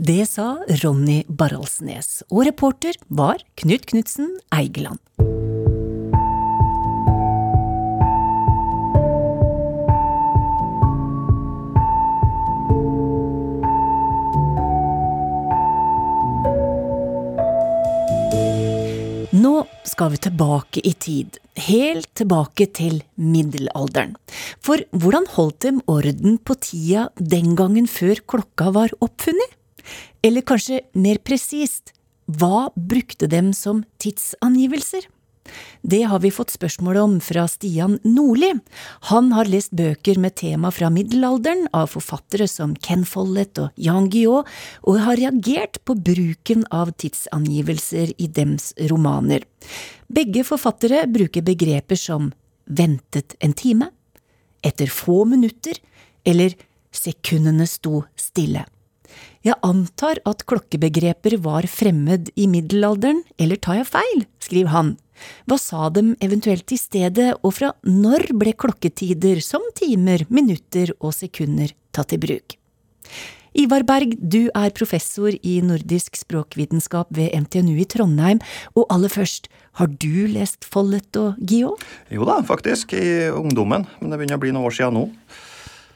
Det 0.00 0.24
sa 0.26 0.56
Ronny 0.82 1.22
Baralsnes, 1.28 2.22
og 2.30 2.46
reporter 2.48 2.96
var 3.08 3.44
Knut 3.60 3.86
Knutsen 3.92 4.38
Eigeland. 4.50 4.98
Skal 20.00 20.14
vi 20.14 20.18
tilbake 20.24 20.80
i 20.88 20.94
tid, 20.96 21.36
helt 21.60 22.06
tilbake 22.16 22.64
til 22.72 23.02
middelalderen. 23.20 24.14
For 24.64 24.80
hvordan 24.96 25.26
holdt 25.34 25.58
dem 25.66 25.82
orden 25.92 26.38
på 26.40 26.56
tida 26.56 27.10
den 27.20 27.52
gangen 27.52 27.84
før 27.84 28.22
klokka 28.24 28.70
var 28.72 28.94
oppfunnet? 29.04 29.52
Eller 30.24 30.40
kanskje 30.40 30.80
mer 30.96 31.20
presist, 31.20 31.92
hva 32.24 32.70
brukte 32.72 33.28
dem 33.28 33.52
som 33.52 33.84
tidsangivelser? 34.00 35.04
Det 35.82 36.02
har 36.10 36.20
vi 36.22 36.32
fått 36.34 36.52
spørsmål 36.54 36.98
om 37.00 37.16
fra 37.24 37.46
Stian 37.48 37.98
Nordli. 38.04 38.52
Han 39.10 39.32
har 39.36 39.50
lest 39.50 39.74
bøker 39.76 40.18
med 40.20 40.36
tema 40.40 40.72
fra 40.74 40.90
middelalderen 40.92 41.66
av 41.76 41.92
forfattere 41.94 42.48
som 42.50 42.74
Ken 42.76 43.06
Follett 43.08 43.58
og 43.62 43.70
Jan 43.80 44.10
Guillaud, 44.12 44.48
og 44.86 45.00
har 45.04 45.20
reagert 45.20 45.80
på 45.84 45.96
bruken 45.96 46.66
av 46.70 46.92
tidsangivelser 47.00 48.14
i 48.18 48.28
dems 48.28 48.72
romaner. 48.90 49.46
Begge 50.10 50.44
forfattere 50.46 51.06
bruker 51.10 51.44
begreper 51.46 51.98
som 51.98 52.32
ventet 52.70 53.36
en 53.40 53.54
time, 53.56 53.90
etter 54.62 54.90
få 54.92 55.24
minutter 55.24 55.78
eller 56.26 56.54
sekundene 56.92 57.66
sto 57.70 58.04
stille. 58.18 58.66
Jeg 59.40 59.56
antar 59.64 60.20
at 60.28 60.44
klokkebegreper 60.48 61.38
var 61.40 61.66
fremmed 61.70 62.28
i 62.36 62.46
middelalderen, 62.50 63.22
eller 63.40 63.56
tar 63.56 63.80
jeg 63.80 63.88
feil, 63.88 64.26
skriver 64.44 64.74
han. 64.74 64.90
Hva 65.48 65.58
sa 65.60 65.88
dem 65.94 66.14
eventuelt 66.22 66.70
i 66.72 66.78
stedet, 66.80 67.34
og 67.42 67.56
fra 67.58 67.74
når 67.86 68.30
ble 68.40 68.54
klokketider 68.54 69.42
som 69.44 69.64
timer, 69.78 70.26
minutter 70.28 70.94
og 71.00 71.14
sekunder 71.16 71.74
tatt 71.94 72.16
i 72.16 72.20
bruk? 72.22 72.56
Ivar 73.58 73.82
Berg, 73.82 74.14
du 74.22 74.46
er 74.54 74.70
professor 74.76 75.34
i 75.34 75.56
nordisk 75.66 76.14
språkvitenskap 76.20 77.10
ved 77.16 77.34
NTNU 77.34 77.80
i 77.82 77.86
Trondheim, 77.90 78.38
og 78.78 78.86
aller 78.94 79.10
først, 79.10 79.48
har 79.80 79.90
du 79.90 80.28
lest 80.30 80.66
Follett 80.66 81.18
og 81.18 81.40
Gio? 81.42 81.74
Jo 82.14 82.28
da, 82.28 82.38
faktisk, 82.46 82.94
i 82.94 83.26
ungdommen, 83.34 83.88
men 83.98 84.12
det 84.12 84.20
begynner 84.20 84.38
å 84.38 84.44
bli 84.44 84.54
noen 84.54 84.70
år 84.70 84.76
siden 84.78 85.00
nå. 85.00 85.08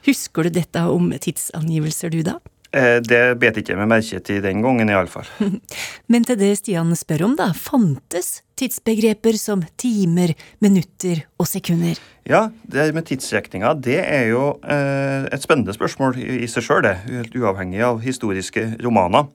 Husker 0.05 0.45
du 0.45 0.57
dette 0.59 0.83
om 0.91 1.07
tidsangivelser, 1.15 2.11
du 2.11 2.27
da? 2.27 2.37
Eh, 2.75 2.97
det 2.99 3.37
bet 3.39 3.55
ikke 3.61 3.77
meg 3.79 3.87
merke 3.87 4.19
til 4.25 4.41
den 4.43 4.59
gangen, 4.63 4.89
iallfall. 4.91 5.27
Men 6.11 6.25
til 6.27 6.39
det 6.41 6.51
Stian 6.59 6.91
spør 6.97 7.23
om, 7.29 7.37
da, 7.39 7.53
fantes 7.55 8.41
tidsbegreper 8.59 9.37
som 9.39 9.63
timer, 9.79 10.33
minutter 10.63 11.23
og 11.39 11.47
sekunder? 11.47 12.01
Ja, 12.27 12.49
det 12.67 12.89
med 12.95 13.07
tidsrekninga, 13.07 13.75
det 13.79 14.01
er 14.03 14.27
jo 14.33 14.57
eh, 14.63 15.27
et 15.31 15.45
spennende 15.45 15.75
spørsmål 15.75 16.19
i, 16.19 16.29
i 16.43 16.51
seg 16.51 16.67
sjøl, 16.67 16.83
det. 16.83 16.97
Helt 17.07 17.39
uavhengig 17.39 17.83
av 17.87 18.03
historiske 18.03 18.67
romaner. 18.83 19.29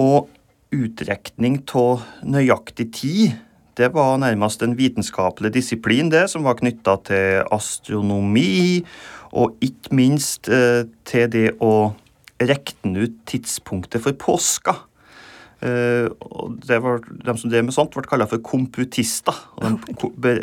Og 0.00 0.30
utrekning 0.72 1.60
av 1.76 2.06
nøyaktig 2.24 2.92
tid, 2.96 3.40
det 3.76 3.90
var 3.92 4.16
nærmest 4.20 4.62
en 4.64 4.76
vitenskapelig 4.76 5.52
disiplin, 5.52 6.08
det, 6.12 6.30
som 6.32 6.48
var 6.48 6.56
knytta 6.60 6.96
til 7.08 7.42
astronomi, 7.52 8.84
og 9.36 9.56
ikke 9.64 9.96
minst 9.96 10.48
eh, 10.52 10.88
til 11.08 11.28
det 11.32 11.50
å 11.60 11.92
rekne 12.50 13.06
ut 13.06 13.20
tidspunktet 13.28 14.02
for 14.04 14.16
påska. 14.18 14.76
Uh, 15.62 16.10
og 16.26 16.56
det 16.66 16.80
var, 16.82 17.04
De 17.06 17.34
som 17.38 17.50
drev 17.50 17.68
med 17.68 17.74
sånt, 17.76 17.94
ble 17.94 18.02
kalt 18.08 18.30
for 18.32 18.42
komputister. 18.42 19.36
og 19.62 19.78
De 20.18 20.34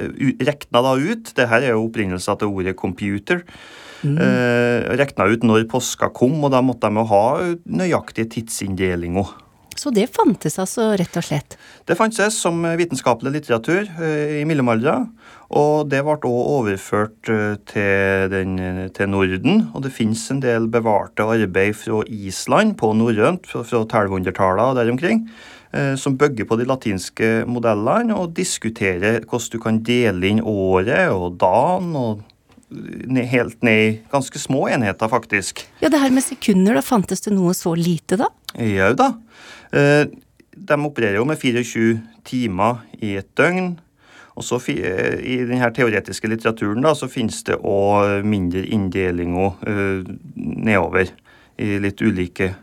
rekna 0.48 0.84
da 0.86 0.96
ut 0.96 1.34
det 1.36 1.50
her 1.52 1.66
er 1.66 1.76
jo 1.76 1.90
opprinnelsen 1.90 2.40
til 2.40 2.54
ordet 2.54 2.78
computer. 2.80 3.44
Mm. 4.00 4.16
Uh, 4.16 4.96
rekna 4.96 5.28
ut 5.28 5.44
når 5.44 5.68
påska 5.72 6.12
kom, 6.16 6.40
og 6.40 6.54
da 6.56 6.64
måtte 6.64 6.88
de 6.88 7.04
ha 7.12 7.24
nøyaktige 7.68 8.32
tidsinndelinger. 8.38 9.36
Så 9.80 9.94
det 9.96 10.10
fantes 10.12 10.58
altså, 10.60 10.92
rett 11.00 11.20
og 11.20 11.24
slett? 11.24 11.56
Det 11.88 11.96
fantes 11.96 12.40
som 12.44 12.66
vitenskapelig 12.80 13.38
litteratur 13.38 13.86
eh, 14.04 14.40
i 14.42 14.48
mellomalderen. 14.48 15.08
Og 15.56 15.88
det 15.90 16.02
ble 16.06 16.18
også 16.18 16.32
overført 16.58 17.32
eh, 17.32 17.56
til, 17.70 18.28
den, 18.34 18.58
til, 18.96 19.10
Norden. 19.10 19.64
Og 19.74 19.86
det 19.86 19.94
finnes 19.96 20.26
en 20.34 20.44
del 20.44 20.68
bevarte 20.72 21.26
arbeid 21.26 21.78
fra 21.80 22.04
Island 22.06 22.76
på 22.82 22.92
norrønt 22.98 23.48
fra, 23.50 23.64
fra 23.64 23.86
1200-tallet 23.86 24.66
og 24.66 24.82
der 24.82 24.92
omkring. 24.92 25.24
Eh, 25.72 25.94
som 26.02 26.18
bygger 26.20 26.50
på 26.50 26.58
de 26.60 26.68
latinske 26.68 27.30
modellene 27.48 28.18
og 28.18 28.34
diskuterer 28.38 29.24
hvordan 29.24 29.54
du 29.54 29.64
kan 29.64 29.80
dele 29.86 30.34
inn 30.34 30.44
året 30.44 31.14
og 31.14 31.40
dagen. 31.40 31.96
og 31.96 32.26
helt 32.70 33.64
ned 33.66 33.80
i 33.82 34.02
ganske 34.12 34.40
små 34.40 34.68
enheter, 34.70 35.10
faktisk. 35.10 35.64
Ja, 35.82 35.90
det 35.90 36.02
her 36.02 36.12
med 36.14 36.24
sekunder, 36.24 36.76
da 36.78 36.84
fantes 36.86 37.22
det 37.26 37.34
noe 37.34 37.56
så 37.58 37.74
lite, 37.74 38.20
da? 38.20 38.30
Jau 38.62 38.92
da. 38.98 39.14
Eh, 39.72 40.06
de 40.60 40.78
opererer 40.86 41.20
jo 41.20 41.28
med 41.30 41.40
24 41.40 42.00
timer 42.28 42.82
i 43.02 43.16
et 43.20 43.30
døgn. 43.38 43.76
Og 44.40 44.46
så 44.46 44.60
eh, 44.72 45.20
I 45.20 45.42
denne 45.50 45.70
teoretiske 45.76 46.30
litteraturen 46.32 46.86
da, 46.86 46.96
så 46.96 47.10
finnes 47.12 47.42
det 47.48 47.60
òg 47.60 48.26
mindre 48.28 48.64
inndelinger 48.66 49.60
uh, 49.68 50.08
nedover 50.36 51.12
i 51.60 51.78
litt 51.84 52.02
ulike 52.02 52.54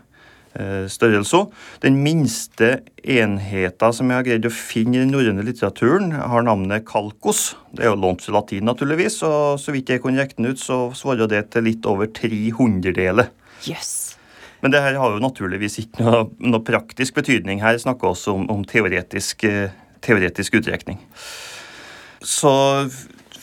størrelser. 0.89 1.43
Den 1.83 1.99
minste 2.01 2.79
enheten 3.05 3.93
som 3.93 4.09
jeg 4.09 4.17
har 4.17 4.25
greid 4.25 4.47
å 4.49 4.49
finne 4.49 4.97
i 4.97 5.03
den 5.03 5.11
norrøne 5.13 5.45
litteraturen, 5.45 6.09
har 6.17 6.47
navnet 6.47 6.87
kalkos. 6.87 7.51
Det 7.69 7.85
er 7.85 7.91
jo 7.91 7.99
lånt 8.01 8.25
fra 8.25 8.39
latin, 8.39 8.65
naturligvis, 8.65 9.19
og 9.27 9.61
så 9.61 9.75
vidt 9.75 9.93
jeg 9.93 10.01
kunne 10.01 10.17
regne 10.23 10.55
ut, 10.55 10.63
så 10.63 10.87
svarer 10.97 11.29
det 11.29 11.43
til 11.53 11.67
litt 11.69 11.85
over 11.85 12.09
300 12.09 12.89
deler. 12.97 13.29
Yes. 13.69 14.16
Men 14.61 14.73
det 14.73 14.81
her 14.81 14.97
har 14.97 15.13
jo 15.13 15.21
naturligvis 15.21 15.77
ikke 15.83 16.05
noe, 16.05 16.23
noe 16.39 16.63
praktisk 16.65 17.19
betydning. 17.19 17.61
Her 17.61 17.77
snakker 17.81 18.07
vi 18.07 18.15
også 18.15 18.33
om, 18.39 18.47
om 18.53 18.63
teoretisk, 18.67 19.45
eh, 19.45 19.75
teoretisk 20.05 20.57
utrekning. 20.61 20.99
Så 22.25 22.53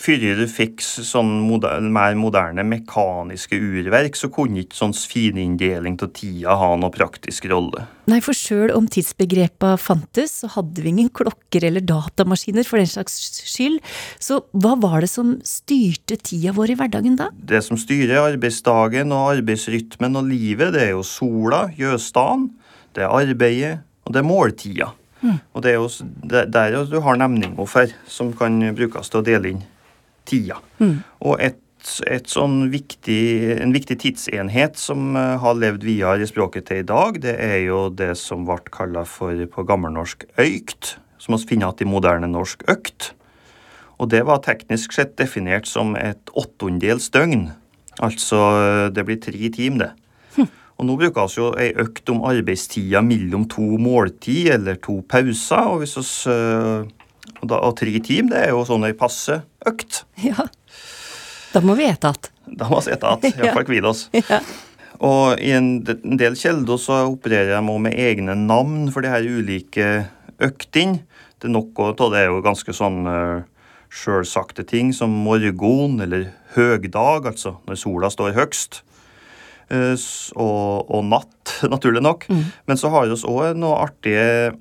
før 0.04 0.36
du 0.36 0.44
fikk 0.50 0.82
sånn 0.84 1.30
moderne, 1.46 1.88
mer 1.92 2.16
moderne 2.18 2.64
mekaniske 2.68 3.56
urverk, 3.56 4.18
så 4.18 4.28
kunne 4.32 4.60
ikke 4.64 4.76
sånn 4.76 4.92
fininndeling 4.92 5.96
av 6.04 6.10
tida 6.16 6.56
ha 6.60 6.70
noe 6.76 6.92
praktisk 6.92 7.46
rolle. 7.48 7.86
Nei, 8.10 8.18
for 8.24 8.36
sjøl 8.36 8.74
om 8.76 8.84
tidsbegrepa 8.90 9.74
fantes, 9.80 10.36
så 10.42 10.50
hadde 10.58 10.84
vi 10.84 10.92
ingen 10.92 11.08
klokker 11.08 11.64
eller 11.70 11.84
datamaskiner 11.88 12.66
for 12.68 12.82
den 12.82 12.90
slags 12.90 13.16
skyld. 13.48 13.80
Så 14.20 14.42
hva 14.52 14.74
var 14.82 15.00
det 15.04 15.10
som 15.12 15.38
styrte 15.48 16.20
tida 16.20 16.52
vår 16.56 16.74
i 16.74 16.78
hverdagen 16.82 17.16
da? 17.20 17.30
Det 17.32 17.64
som 17.64 17.80
styrer 17.80 18.26
arbeidsdagen 18.26 19.14
og 19.14 19.38
arbeidsrytmen 19.38 20.20
og 20.20 20.28
livet, 20.28 20.74
det 20.76 20.90
er 20.90 20.94
jo 20.98 21.06
sola, 21.08 21.66
gjøstaden, 21.78 22.50
det 22.94 23.06
er 23.06 23.16
arbeidet, 23.24 23.74
og 24.04 24.12
det 24.12 24.20
er 24.20 24.28
måltida. 24.28 24.92
Mm. 25.24 25.38
Og 25.56 25.62
det 25.64 25.70
er 25.72 25.78
jo 25.80 25.88
der 26.28 26.82
du 26.84 26.98
har 27.00 27.16
nemninga 27.16 27.64
for, 27.64 27.88
som 28.04 28.34
kan 28.36 28.60
brukes 28.76 29.08
til 29.08 29.22
å 29.22 29.24
dele 29.24 29.54
inn 29.54 29.70
tida. 30.28 30.58
Mm. 30.80 30.98
Og 31.24 31.42
et, 31.42 31.60
et 32.08 32.28
sånn 32.30 32.68
viktig, 32.72 33.24
en 33.60 33.74
viktig 33.74 33.98
tidsenhet 34.02 34.78
som 34.80 35.16
eh, 35.18 35.34
har 35.42 35.58
levd 35.58 35.86
videre 35.86 36.24
i 36.24 36.30
språket 36.30 36.68
til 36.70 36.82
i 36.82 36.88
dag, 36.88 37.20
det 37.22 37.36
er 37.40 37.58
jo 37.66 37.88
det 37.92 38.14
som 38.20 38.46
ble 38.48 38.60
kalla 38.74 39.04
for 39.08 39.44
på 39.50 39.66
gammelnorsk 39.68 40.26
øykt, 40.40 40.96
som 41.18 41.36
vi 41.36 41.44
finner 41.54 41.70
igjen 41.70 41.88
i 41.88 41.92
moderne 41.94 42.30
norsk 42.30 42.66
økt. 42.72 43.12
Og 44.02 44.10
det 44.10 44.24
var 44.26 44.42
teknisk 44.44 44.96
sett 44.96 45.14
definert 45.20 45.68
som 45.70 45.94
et 45.96 46.32
åttendels 46.34 47.12
døgn. 47.14 47.52
Altså 48.02 48.40
det 48.90 49.04
blir 49.06 49.20
tre 49.22 49.50
timer, 49.54 49.84
det. 49.84 49.92
Hm. 50.34 50.50
Og 50.74 50.88
nå 50.88 50.96
bruker 50.98 51.30
vi 51.30 51.38
jo 51.38 51.48
ei 51.60 51.70
økt 51.84 52.10
om 52.10 52.24
arbeidstida 52.26 53.02
mellom 53.04 53.46
to 53.50 53.76
måltid 53.78 54.50
eller 54.56 54.80
to 54.82 54.98
pauser. 55.06 55.70
Og 55.70 55.84
hvis 55.84 55.94
vi 56.00 56.04
og, 56.34 56.90
da, 57.50 57.60
og 57.66 57.76
tre 57.78 57.94
team, 58.04 58.30
det 58.32 58.46
er 58.46 58.54
jo 58.54 58.64
sånn 58.68 58.86
ei 58.88 58.94
passe 58.98 59.42
økt. 59.68 60.04
Ja. 60.24 60.48
Da 61.54 61.60
må 61.62 61.76
vi 61.78 61.86
ete 61.86 62.10
at. 62.10 62.30
Da 62.60 62.68
må 62.70 62.80
vi 62.82 62.94
ete 62.94 63.10
igjen. 63.14 63.40
Iallfall 63.40 63.68
hvile 63.72 63.90
oss. 63.92 64.06
Ja. 64.16 64.40
Og 65.04 65.40
i 65.42 65.50
en, 65.56 65.82
del 65.84 66.36
kilder 66.38 66.78
så 66.80 67.02
opererer 67.08 67.56
de 67.56 67.78
med 67.82 67.98
egne 67.98 68.36
navn 68.38 68.88
for 68.94 69.04
de 69.04 69.10
her 69.10 69.26
ulike 69.26 70.06
øktene. 70.42 71.02
Det 71.38 71.50
er 71.50 71.54
noe 71.56 71.90
av 71.90 72.12
det 72.14 72.22
er 72.22 72.30
jo 72.30 72.44
ganske 72.44 72.72
sånn 72.72 73.02
uh, 73.04 73.42
sjølsagte 73.92 74.64
ting 74.66 74.94
som 74.96 75.12
morgen 75.26 75.98
eller 76.00 76.30
høgdag, 76.54 77.26
altså 77.26 77.58
når 77.66 77.80
sola 77.80 78.10
står 78.12 78.36
høgst. 78.38 78.80
Uh, 79.68 79.98
og, 80.38 80.88
og, 80.88 81.02
natt, 81.10 81.56
naturlig 81.68 82.04
nok. 82.04 82.28
Mm. 82.30 82.44
Men 82.70 82.80
så 82.80 82.92
har 82.94 83.10
vi 83.10 83.18
òg 83.18 83.58
noe 83.58 83.82
artige 83.82 84.54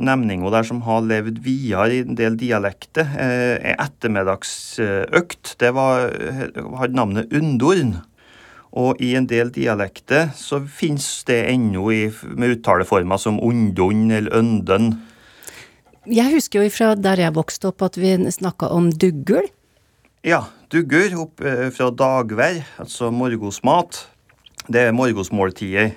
nemninger 0.00 0.50
der 0.50 0.66
som 0.66 0.80
har 0.86 1.04
levd 1.04 1.42
videre 1.44 1.90
i 1.92 2.00
en 2.04 2.16
del 2.16 2.36
dialekter. 2.40 3.06
er 3.16 3.76
ettermiddagsøkt 3.76 5.56
det 5.60 5.74
var, 5.74 6.10
hadde 6.78 6.96
navnet 6.96 7.32
undorn. 7.32 8.00
Og 8.72 8.96
i 9.04 9.12
en 9.18 9.26
del 9.28 9.50
dialekter 9.52 10.30
så 10.36 10.62
finnes 10.64 11.24
det 11.28 11.42
ennå 11.52 11.90
med 12.40 12.56
uttaleformer 12.56 13.20
som 13.20 13.40
undon 13.40 14.10
eller 14.10 14.32
ønden. 14.38 14.94
Jeg 16.08 16.32
husker 16.32 16.64
jo 16.64 16.70
fra 16.72 16.94
der 16.96 17.20
jeg 17.20 17.36
vokste 17.36 17.68
opp 17.68 17.84
at 17.84 17.98
vi 18.00 18.16
snakka 18.32 18.72
om 18.72 18.88
duggul. 18.90 19.44
Ja, 20.24 20.46
duggul 20.72 21.14
opp 21.20 21.42
eh, 21.44 21.68
fra 21.74 21.90
dagvær, 21.90 22.62
altså 22.80 23.10
morgosmat. 23.10 24.08
Det 24.66 24.88
er 24.88 24.96
morgosmåltider. 24.96 25.92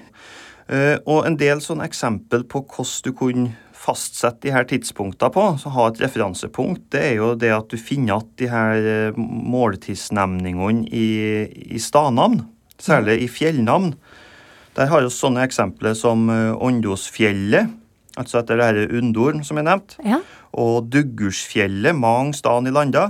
Eh, 0.68 0.98
og 1.06 1.26
en 1.26 1.38
del 1.40 1.62
sånne 1.62 1.88
eksempel 1.88 2.44
på 2.50 2.64
hvordan 2.66 3.06
du 3.06 3.12
kunne 3.18 3.56
fastsette 3.86 4.48
de 4.48 4.54
her 4.56 4.66
tidspunktene 4.70 5.32
på, 5.34 5.46
så 5.62 5.72
ha 5.76 5.88
et 5.90 6.02
referansepunkt, 6.04 6.88
det 6.96 7.04
er 7.12 7.16
jo 7.20 7.32
det 7.40 7.54
at 7.54 7.70
du 7.72 7.78
finner 7.80 8.20
at 8.20 8.30
de 8.42 8.50
her 8.52 8.90
eh, 8.92 9.18
måltidsnemningene 9.20 10.86
i, 10.90 11.08
i 11.78 11.82
stadnavn, 11.82 12.42
særlig 12.82 13.22
i 13.24 13.32
fjellnavn. 13.32 13.94
Der 14.76 14.90
har 14.92 15.06
vi 15.06 15.12
sånne 15.14 15.46
eksempler 15.48 15.96
som 15.98 16.28
eh, 16.34 16.56
Åndosfjellet, 16.56 17.72
altså 18.20 18.42
etter 18.42 18.60
det 18.60 18.72
her 18.72 18.98
Undorn 19.00 19.46
som 19.48 19.60
er 19.62 19.70
nevnt, 19.70 20.00
ja. 20.04 20.20
og 20.56 20.90
Duggursfjellet, 20.92 21.96
mange 21.96 22.36
steder 22.38 22.72
i 22.72 22.76
landa. 22.76 23.06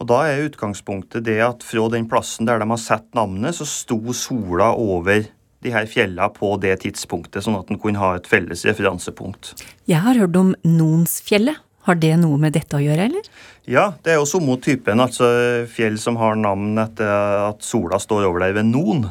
Og 0.00 0.08
Da 0.10 0.24
er 0.26 0.48
utgangspunktet 0.48 1.28
det 1.28 1.38
at 1.44 1.62
fra 1.62 1.84
den 1.92 2.08
plassen 2.10 2.48
der 2.48 2.58
de 2.58 2.66
har 2.66 2.80
sett 2.80 3.06
navnet, 3.14 3.54
så 3.54 3.66
sto 3.68 4.00
sola 4.16 4.72
over 4.74 5.28
de 5.62 5.72
her 5.74 5.88
fjellene 5.90 6.28
på 6.34 6.54
det 6.62 6.76
tidspunktet, 6.84 7.44
sånn 7.44 7.58
at 7.60 7.70
en 7.70 7.80
kunne 7.82 8.02
ha 8.02 8.14
et 8.18 8.28
felles 8.30 8.64
referansepunkt. 8.68 9.54
Jeg 9.90 10.02
har 10.04 10.18
hørt 10.18 10.38
om 10.38 10.54
Nonsfjellet. 10.66 11.62
Har 11.82 11.96
det 11.98 12.12
noe 12.20 12.38
med 12.38 12.54
dette 12.54 12.78
å 12.78 12.82
gjøre, 12.82 13.08
eller? 13.08 13.24
Ja, 13.66 13.88
det 14.06 14.12
er 14.12 14.20
jo 14.20 14.26
samme 14.30 14.54
typen, 14.62 15.02
altså 15.02 15.26
fjell 15.70 15.96
som 15.98 16.14
har 16.20 16.38
navn 16.38 16.78
etter 16.78 17.10
at 17.48 17.66
sola 17.66 17.98
står 17.98 18.28
over 18.28 18.44
der 18.44 18.54
ved 18.60 18.70
Non. 18.70 19.08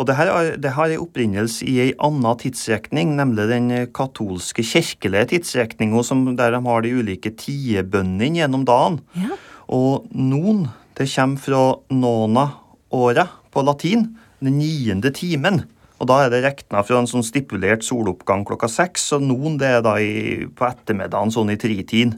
Og 0.00 0.06
det, 0.08 0.16
her, 0.16 0.30
det 0.56 0.72
har 0.74 0.90
en 0.90 1.02
opprinnelse 1.04 1.66
i 1.68 1.76
en 1.84 2.02
annen 2.08 2.38
tidsrekning, 2.40 3.12
nemlig 3.18 3.46
den 3.50 3.70
katolske 3.94 4.64
kirkelige 4.66 5.36
tidsrekninga, 5.36 6.02
der 6.38 6.56
de 6.56 6.60
har 6.66 6.82
de 6.82 6.94
ulike 6.98 7.34
tiebønnene 7.36 8.40
gjennom 8.40 8.64
dagen. 8.66 9.00
Ja. 9.14 9.36
Og 9.70 10.08
non, 10.10 10.66
det 10.98 11.06
kommer 11.12 11.44
fra 11.44 11.62
nona 11.94 12.46
åra 12.90 13.28
på 13.52 13.62
latin, 13.62 14.08
den 14.40 14.58
niende 14.58 15.12
timen. 15.14 15.62
Og 16.00 16.08
da 16.08 16.22
er 16.24 16.32
det 16.32 16.40
regna 16.46 16.80
fra 16.86 17.02
en 17.02 17.08
sånn 17.08 17.24
stipulert 17.26 17.84
soloppgang 17.84 18.46
klokka 18.48 18.70
seks, 18.72 19.10
og 19.16 19.26
noen 19.28 19.58
det 19.60 19.68
er 19.68 19.82
da 19.84 19.98
i, 20.00 20.46
på 20.48 20.64
ettermiddagen 20.64 21.32
sånn 21.34 21.52
i 21.52 21.58
tritiden. 21.60 22.16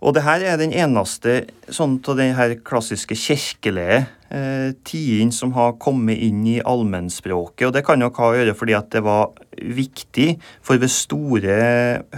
Og 0.00 0.14
det 0.16 0.22
her 0.24 0.40
er 0.48 0.56
den 0.56 0.72
eneste 0.72 1.42
sånn 1.68 1.98
av 2.08 2.16
den 2.16 2.32
her 2.38 2.54
klassiske 2.64 3.12
kirkelige 3.20 4.06
eh, 4.32 4.72
tiden 4.88 5.28
som 5.36 5.52
har 5.52 5.76
kommet 5.82 6.22
inn 6.24 6.40
i 6.48 6.56
allmennspråket. 6.64 7.66
Og 7.68 7.74
det 7.76 7.84
kan 7.84 8.00
nok 8.00 8.16
ha 8.22 8.30
å 8.30 8.38
gjøre 8.38 8.56
fordi 8.56 8.76
at 8.78 8.88
det 8.94 9.04
var 9.04 9.34
viktig, 9.60 10.38
for 10.64 10.80
ved 10.80 10.94
store 10.94 11.60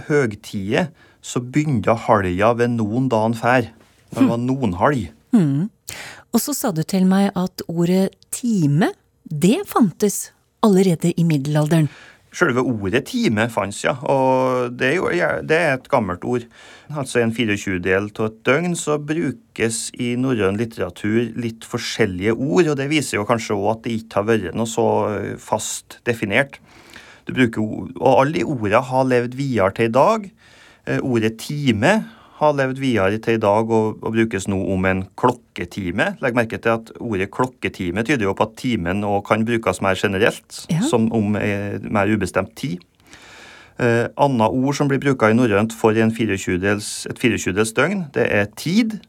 høgtider 0.07 0.93
så 1.23 1.43
begynte 1.43 1.97
halja 2.07 2.53
ved 2.55 2.77
noen 2.77 3.11
dagen 3.11 3.35
før. 3.35 3.67
Det 4.13 4.27
var 4.29 4.39
noen 4.39 4.79
halj. 4.79 5.09
Mm. 5.35 5.67
Og 6.31 6.41
så 6.41 6.55
sa 6.55 6.71
du 6.71 6.85
til 6.87 7.03
meg 7.09 7.33
at 7.35 7.65
ordet 7.67 8.13
time 8.31 8.93
det 9.41 9.63
fantes 9.69 10.31
allerede 10.63 11.13
i 11.17 11.23
middelalderen. 11.27 11.89
Selve 12.33 12.63
ordet 12.65 13.03
time 13.11 13.45
fantes, 13.53 13.83
ja. 13.83 13.93
Og 14.09 14.73
det 14.79 14.95
er, 14.97 15.73
et 15.75 15.89
gammelt 15.89 16.23
ord. 16.25 16.47
Altså 16.89 17.21
en 17.21 17.33
24-del 17.33 18.09
av 18.09 18.25
et 18.25 18.39
døgn 18.47 18.73
så 18.77 18.97
brukes 18.97 19.91
i 20.01 20.15
norrøn 20.17 20.57
litteratur 20.57 21.29
litt 21.37 21.67
forskjellige 21.69 22.33
ord, 22.33 22.71
og 22.71 22.79
det 22.79 22.89
viser 22.89 23.19
jo 23.19 23.27
kanskje 23.29 23.57
òg 23.57 23.69
at 23.75 23.83
det 23.85 23.97
ikke 23.99 24.19
har 24.19 24.29
vært 24.31 24.57
noe 24.57 24.69
så 24.69 24.87
eh, 25.11 25.35
fast 25.37 25.99
definert. 26.09 26.57
Du 27.29 27.35
bruker, 27.37 27.61
og 28.01 28.09
alle 28.09 28.39
de 28.39 28.47
ordene 28.49 28.81
har 28.89 29.07
levd 29.07 29.37
videre 29.37 29.77
til 29.77 29.91
i 29.91 29.93
dag. 29.93 30.25
Eh, 30.89 30.99
ordet 31.05 31.37
time 31.39 31.93
har 32.43 32.55
levd 32.57 32.79
videre 32.81 33.19
til 33.23 33.37
i 33.37 33.41
dag 33.41 33.69
og, 33.71 33.99
og, 34.03 34.13
brukes 34.13 34.47
nå 34.51 34.59
om 34.75 34.85
en 34.89 35.03
klokketime. 35.19 36.13
Legg 36.23 36.37
merke 36.37 36.59
til 36.61 36.75
at 36.75 36.91
ordet 36.99 37.31
klokketime 37.33 38.05
tyder 38.05 38.27
jo 38.27 38.35
på 38.37 38.47
at 38.47 38.57
timen 38.59 39.05
òg 39.07 39.23
kan 39.27 39.45
brukes 39.47 39.81
mer 39.83 39.99
generelt, 39.99 40.63
ja. 40.71 40.81
som 40.89 41.09
om 41.15 41.33
mer 41.33 42.11
ubestemt 42.13 42.55
tid. 42.59 42.83
Eh, 43.81 44.05
Anna 44.21 44.47
ord 44.53 44.75
som 44.77 44.89
blir 44.89 45.01
bruka 45.01 45.31
i 45.31 45.37
norrønt 45.37 45.73
for 45.73 45.97
en 45.97 46.13
24 46.13 46.59
et 47.09 47.21
24-dels 47.23 47.73
døgn, 47.73 48.03
det 48.13 48.27
er 48.29 48.49
tid, 48.57 48.99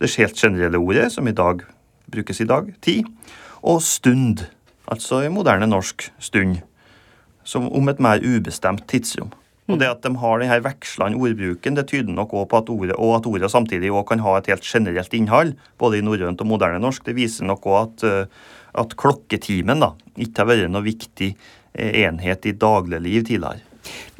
det 0.00 0.12
helt 0.16 0.38
generelle 0.40 0.80
ordet, 0.80 1.10
som 1.12 1.28
i 1.28 1.36
dag 1.36 1.60
brukes 2.12 2.40
i 2.40 2.48
dag, 2.48 2.70
tid, 2.80 3.04
og 3.62 3.82
stund, 3.82 4.46
altså 4.88 5.20
i 5.26 5.32
moderne 5.32 5.68
norsk 5.68 6.08
stund, 6.18 6.62
som 7.44 7.68
om 7.72 7.88
et 7.88 8.00
mer 8.00 8.22
ubestemt 8.24 8.86
tidsrom. 8.88 9.32
Og 9.66 9.80
det 9.80 9.88
at 9.90 10.04
de 10.04 10.12
har 10.22 10.42
denne 10.42 10.58
vekslende 10.62 11.18
ordbruken, 11.18 11.74
det 11.74 11.88
tyder 11.90 12.14
nok 12.14 12.34
også 12.34 12.50
på 12.50 12.60
at 12.60 12.68
ordet, 12.70 12.96
og 12.96 13.16
at 13.16 13.26
ordet 13.26 13.50
samtidig 13.50 13.90
også 13.90 14.12
kan 14.12 14.22
ha 14.22 14.36
et 14.38 14.50
helt 14.52 14.66
generelt 14.66 15.16
innhold, 15.18 15.54
både 15.78 15.98
i 15.98 16.04
norrønt 16.06 16.42
og 16.44 16.50
moderne 16.52 16.78
norsk. 16.82 17.02
Det 17.06 17.16
viser 17.18 17.48
nok 17.48 17.66
også 17.66 17.82
at, 17.82 18.04
eh, 18.06 18.52
at 18.82 18.94
klokketimen 19.00 19.82
da, 19.82 19.92
ikke 20.14 20.44
har 20.44 20.50
vært 20.52 20.70
noe 20.70 20.86
viktig 20.86 21.32
eh, 21.32 22.04
enhet 22.04 22.46
i 22.46 22.54
dagligliv 22.54 23.26
tidligere. 23.26 23.64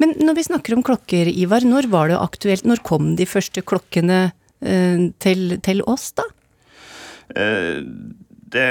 Men 0.01 0.13
når 0.19 0.37
vi 0.37 0.47
snakker 0.47 0.75
om 0.75 0.83
klokker, 0.85 1.29
Ivar, 1.31 1.65
når 1.67 1.89
var 1.91 2.11
det 2.11 2.19
aktuelt? 2.19 2.67
Når 2.67 2.83
kom 2.87 3.15
de 3.19 3.27
første 3.27 3.63
klokkene 3.63 4.19
eh, 4.61 5.07
til, 5.23 5.57
til, 5.63 5.83
oss, 5.87 6.11
da? 6.19 6.27
Eh, 7.35 7.83
det, 8.53 8.67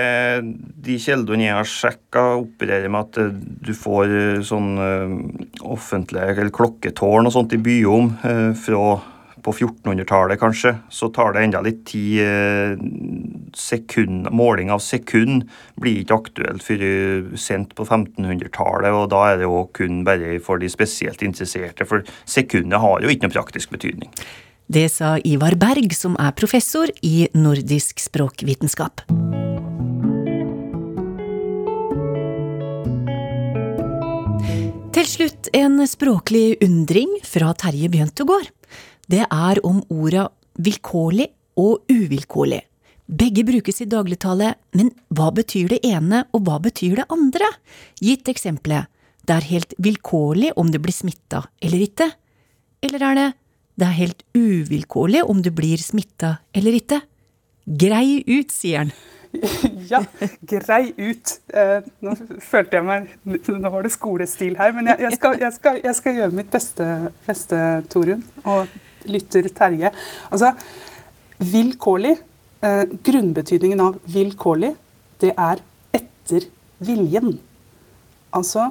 de 0.87 0.97
kjeldene 1.01 1.49
jeg 1.49 1.57
har 1.59 1.69
sjekka, 1.69 2.23
opererer 2.41 2.93
med 2.93 3.09
at 3.09 3.19
eh, 3.21 3.35
du 3.67 3.75
får 3.77 4.15
eh, 4.15 4.45
sånn 4.47 4.71
uh, 4.81 5.19
offentlige 5.67 6.37
eller 6.37 6.55
klokketårn 6.55 7.29
og 7.29 7.35
sånt 7.35 7.55
i 7.57 7.61
byom 7.61 8.15
fra 8.61 8.87
på 9.47 9.53
1400-tallet, 9.53 10.41
kanskje. 10.41 10.73
Så 10.91 11.07
tar 11.15 11.37
det 11.37 11.45
enda 11.47 11.61
litt 11.63 11.85
tid. 11.87 12.81
Sekund, 13.55 14.27
måling 14.35 14.73
av 14.75 14.81
sekund 14.83 15.45
blir 15.79 16.01
ikke 16.01 16.19
aktuelt 16.19 16.67
før 16.67 16.83
sent 17.39 17.77
på 17.79 17.87
1500-tallet, 17.87 18.91
og 18.91 19.07
da 19.15 19.23
er 19.29 19.39
det 19.39 19.47
jo 19.47 19.63
kun 19.77 20.03
bare 20.09 20.41
for 20.43 20.59
de 20.59 20.73
spesielt 20.73 21.23
interesserte, 21.23 21.87
for 21.87 22.03
sekundet 22.27 22.83
har 22.83 23.07
jo 23.07 23.13
ikke 23.13 23.29
noen 23.29 23.37
praktisk 23.39 23.77
betydning. 23.77 24.11
Det 24.67 24.89
sa 24.91 25.15
Ivar 25.23 25.55
Berg, 25.55 25.95
som 25.95 26.19
er 26.19 26.35
professor 26.35 26.91
i 27.07 27.29
nordisk 27.39 28.03
språkvitenskap. 28.03 29.07
Til 34.97 35.05
slutt 35.05 35.51
en 35.53 35.83
språklig 35.85 36.55
undring 36.65 37.11
fra 37.21 37.51
Terje 37.61 37.91
Bjøntegård. 37.93 38.47
Det 39.13 39.27
er 39.27 39.59
om 39.69 39.83
orda 39.93 40.23
vilkårlig 40.57 41.27
og 41.61 41.83
uvilkårlig. 41.93 42.63
Begge 43.05 43.45
brukes 43.45 43.83
i 43.85 43.89
dagligtale, 43.93 44.55
men 44.73 44.89
hva 45.13 45.27
betyr 45.37 45.75
det 45.75 45.83
ene, 45.85 46.23
og 46.33 46.47
hva 46.49 46.57
betyr 46.65 47.03
det 47.03 47.07
andre? 47.13 47.51
Gitt 48.01 48.31
eksempelet, 48.33 48.89
det 49.29 49.37
er 49.37 49.49
helt 49.51 49.77
vilkårlig 49.77 50.55
om 50.57 50.73
du 50.73 50.81
blir 50.81 50.97
smitta 50.97 51.43
eller 51.61 51.85
ikke. 51.91 52.09
Eller 52.81 53.05
er 53.11 53.21
det 53.21 53.29
det 53.77 53.91
er 53.91 53.99
helt 54.01 54.25
uvilkårlig 54.33 55.27
om 55.29 55.45
du 55.45 55.51
blir 55.53 55.77
smitta 55.77 56.39
eller 56.57 56.81
ikke? 56.81 57.03
Grei 57.67 58.23
ut, 58.23 58.53
sier 58.55 58.85
han. 58.85 58.93
ja, 59.91 60.01
grei 60.49 60.93
ut. 60.97 61.33
Eh, 61.51 61.87
nå 62.01 62.15
følte 62.41 62.79
jeg 62.79 62.87
meg 62.87 63.09
Nå 63.27 63.73
var 63.73 63.85
det 63.85 63.91
skolestil 63.93 64.55
her, 64.57 64.73
men 64.77 64.93
jeg, 64.93 65.13
skal, 65.19 65.37
jeg, 65.43 65.53
skal, 65.59 65.81
jeg 65.85 65.99
skal, 65.99 66.21
gjøre 66.21 66.37
mitt 66.39 66.53
beste, 66.53 66.87
beste, 67.27 67.61
Torunn, 67.93 68.23
og 68.47 68.71
lytter 69.11 69.51
Terje. 69.55 69.91
Altså, 70.31 70.53
vilkårlig 71.43 72.15
eh, 72.15 72.85
Grunnbetydningen 73.11 73.83
av 73.83 73.99
vilkårlig, 74.15 74.73
det 75.21 75.35
er 75.35 75.63
etter 75.97 76.47
viljen. 76.87 77.35
Altså 78.37 78.71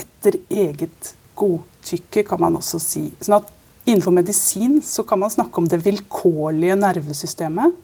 etter 0.00 0.40
eget 0.50 1.12
godtykke, 1.38 2.24
kan 2.26 2.40
man 2.40 2.56
også 2.58 2.80
si. 2.82 3.10
Sånn 3.20 3.42
at 3.42 3.52
Innenfor 3.84 4.14
medisin 4.16 4.78
så 4.80 5.02
kan 5.04 5.20
man 5.20 5.28
snakke 5.28 5.60
om 5.60 5.66
det 5.68 5.82
vilkårlige 5.84 6.72
nervesystemet. 6.80 7.74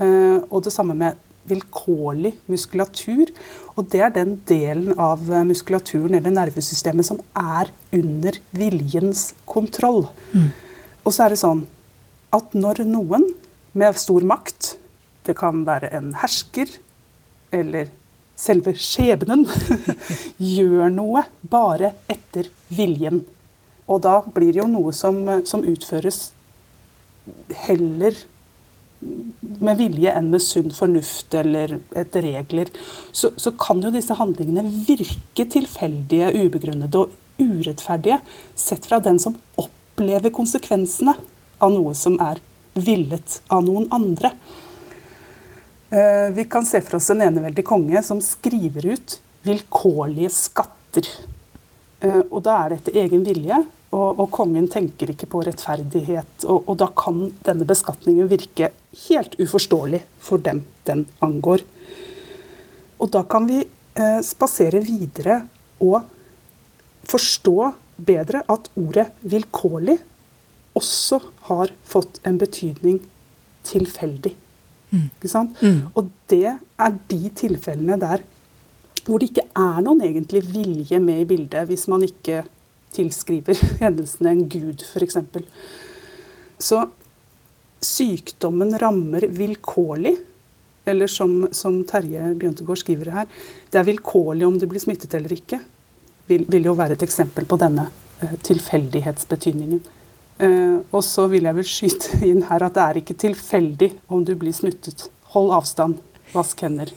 Eh, 0.00 0.38
og 0.48 0.64
det 0.64 0.72
samme 0.74 0.96
med 0.96 1.18
vilkårlig 1.50 2.34
muskulatur. 2.50 3.30
Og 3.76 3.88
det 3.92 4.02
er 4.04 4.14
den 4.14 4.36
delen 4.48 4.98
av 5.00 5.22
muskulaturen 5.46 6.16
eller 6.18 6.34
nervesystemet 6.34 7.08
som 7.08 7.20
er 7.36 7.70
under 7.96 8.36
viljens 8.56 9.30
kontroll. 9.48 10.06
Mm. 10.32 10.50
Og 11.04 11.14
så 11.14 11.26
er 11.26 11.34
det 11.34 11.40
sånn 11.42 11.64
at 12.34 12.52
når 12.54 12.84
noen 12.86 13.26
med 13.78 13.98
stor 13.98 14.26
makt, 14.26 14.74
det 15.26 15.36
kan 15.38 15.64
være 15.66 15.90
en 15.96 16.12
hersker 16.18 16.70
eller 17.54 17.90
selve 18.40 18.72
skjebnen, 18.78 19.44
gjør 20.56 20.92
noe 20.94 21.26
bare 21.42 21.94
etter 22.10 22.48
viljen. 22.72 23.22
Og 23.90 24.02
da 24.06 24.20
blir 24.24 24.54
det 24.54 24.62
jo 24.62 24.68
noe 24.70 24.94
som, 24.96 25.18
som 25.48 25.64
utføres 25.66 26.30
heller 27.66 28.16
med 29.00 29.78
vilje 29.80 30.12
enn 30.12 30.28
med 30.32 30.42
sunn 30.44 30.70
fornuft 30.74 31.34
eller 31.36 31.78
etter 31.96 32.24
regler, 32.26 32.70
så, 33.12 33.32
så, 33.36 33.52
kan 33.58 33.80
jo 33.82 33.92
disse 33.94 34.16
handlingene 34.18 34.64
virke 34.86 35.46
tilfeldige, 35.48 36.32
ubegrunnede 36.36 37.04
og 37.04 37.16
urettferdige 37.40 38.20
sett 38.58 38.88
fra 38.88 39.00
den 39.00 39.18
som 39.22 39.38
opplever 39.60 40.32
konsekvensene 40.34 41.16
av 41.60 41.72
noe 41.72 41.94
som 41.96 42.18
er 42.22 42.42
villet 42.76 43.40
av 43.52 43.64
noen 43.64 43.88
andre. 43.92 44.32
Eh, 45.90 46.28
vi 46.36 46.44
kan 46.44 46.66
se 46.66 46.80
for 46.84 47.00
oss 47.00 47.10
en 47.10 47.24
eneveldig 47.24 47.64
konge 47.66 48.02
som 48.06 48.20
skriver 48.22 48.92
ut 48.92 49.16
vilkårlige 49.48 50.30
skatter. 50.34 51.08
Eh, 52.00 52.22
og 52.28 52.42
da 52.46 52.60
er 52.60 52.70
det 52.70 52.80
etter 52.80 53.00
egen 53.02 53.24
vilje, 53.26 53.64
og, 53.90 54.20
og, 54.20 54.28
kongen 54.30 54.68
tenker 54.70 55.10
ikke 55.10 55.26
på 55.30 55.42
rettferdighet. 55.46 56.44
Og, 56.46 56.62
og, 56.68 56.76
da 56.78 56.86
kan 56.94 57.24
denne 57.46 57.66
beskatningen 57.66 58.30
virke 58.30 58.70
helt 59.08 59.34
uforståelig 59.42 60.04
for 60.22 60.42
dem 60.42 60.62
den 60.86 61.06
angår. 61.24 61.64
Og 63.00 63.10
da 63.10 63.24
kan 63.26 63.48
vi 63.50 63.64
eh, 63.64 64.20
spasere 64.26 64.82
videre 64.84 65.40
og 65.82 66.04
forstå 67.10 67.56
bedre 68.00 68.44
at 68.48 68.70
ordet 68.78 69.10
'vilkårlig' 69.24 69.98
også 70.78 71.18
har 71.48 71.72
fått 71.84 72.20
en 72.24 72.38
betydning 72.38 73.00
tilfeldig. 73.66 74.36
Mm. 74.90 75.10
Mm. 75.60 75.80
Og 75.94 76.10
det 76.30 76.46
er 76.78 76.94
de 77.10 77.30
tilfellene 77.34 77.98
der 78.00 78.22
hvor 79.04 79.18
det 79.18 79.30
ikke 79.30 79.48
er 79.56 79.80
noen 79.82 80.02
egentlig 80.04 80.42
vilje 80.52 80.98
med 81.00 81.22
i 81.22 81.28
bildet, 81.28 81.66
hvis 81.66 81.86
man 81.88 82.02
ikke 82.04 82.44
tilskriver 82.94 83.58
hendelsene 83.82 84.34
en 84.34 84.48
gud, 84.50 84.84
f.eks. 84.86 85.18
Så 86.60 86.82
sykdommen 87.80 88.76
rammer 88.78 89.26
vilkårlig. 89.28 90.16
Eller 90.88 91.10
som, 91.12 91.44
som 91.52 91.82
Terje 91.84 92.32
Bjøntegård 92.40 92.80
skriver 92.80 93.10
her, 93.12 93.26
det 93.70 93.78
er 93.78 93.86
vilkårlig 93.86 94.46
om 94.46 94.56
du 94.58 94.64
blir 94.66 94.80
smittet 94.82 95.12
eller 95.14 95.32
ikke. 95.36 95.60
Vil, 96.30 96.46
vil 96.48 96.70
jo 96.70 96.74
være 96.78 96.96
et 96.96 97.04
eksempel 97.04 97.44
på 97.46 97.58
denne 97.60 97.84
uh, 98.22 98.36
tilfeldighetsbetydningen. 98.46 99.82
Eh, 100.40 100.76
og 100.96 101.02
så 101.04 101.26
vil 101.28 101.44
jeg 101.44 101.56
vel 101.58 101.66
skyte 101.68 102.20
inn 102.30 102.44
her 102.48 102.64
at 102.64 102.76
det 102.76 102.84
er 102.84 103.00
ikke 103.02 103.18
tilfeldig 103.26 103.90
om 104.08 104.24
du 104.24 104.32
blir 104.40 104.56
smittet. 104.56 105.08
Hold 105.34 105.52
avstand. 105.58 106.00
Vask 106.30 106.62
hender. 106.62 106.92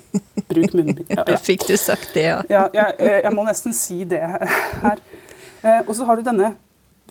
Bruk 0.48 0.76
munnbind. 0.78 1.10
Ja, 1.18 1.26
ja. 1.28 1.38
Fikk 1.42 1.66
du 1.68 1.76
sagt 1.78 2.14
det, 2.14 2.28
ja. 2.30 2.42
ja 2.54 2.68
jeg, 2.74 3.24
jeg, 3.26 3.34
må 3.34 3.46
nesten 3.48 3.74
si 3.76 4.04
det 4.08 4.22
her. 4.22 5.02
Eh, 5.64 5.82
og 5.88 5.96
så 5.96 6.08
har 6.08 6.20
du 6.20 6.26
denne 6.28 6.54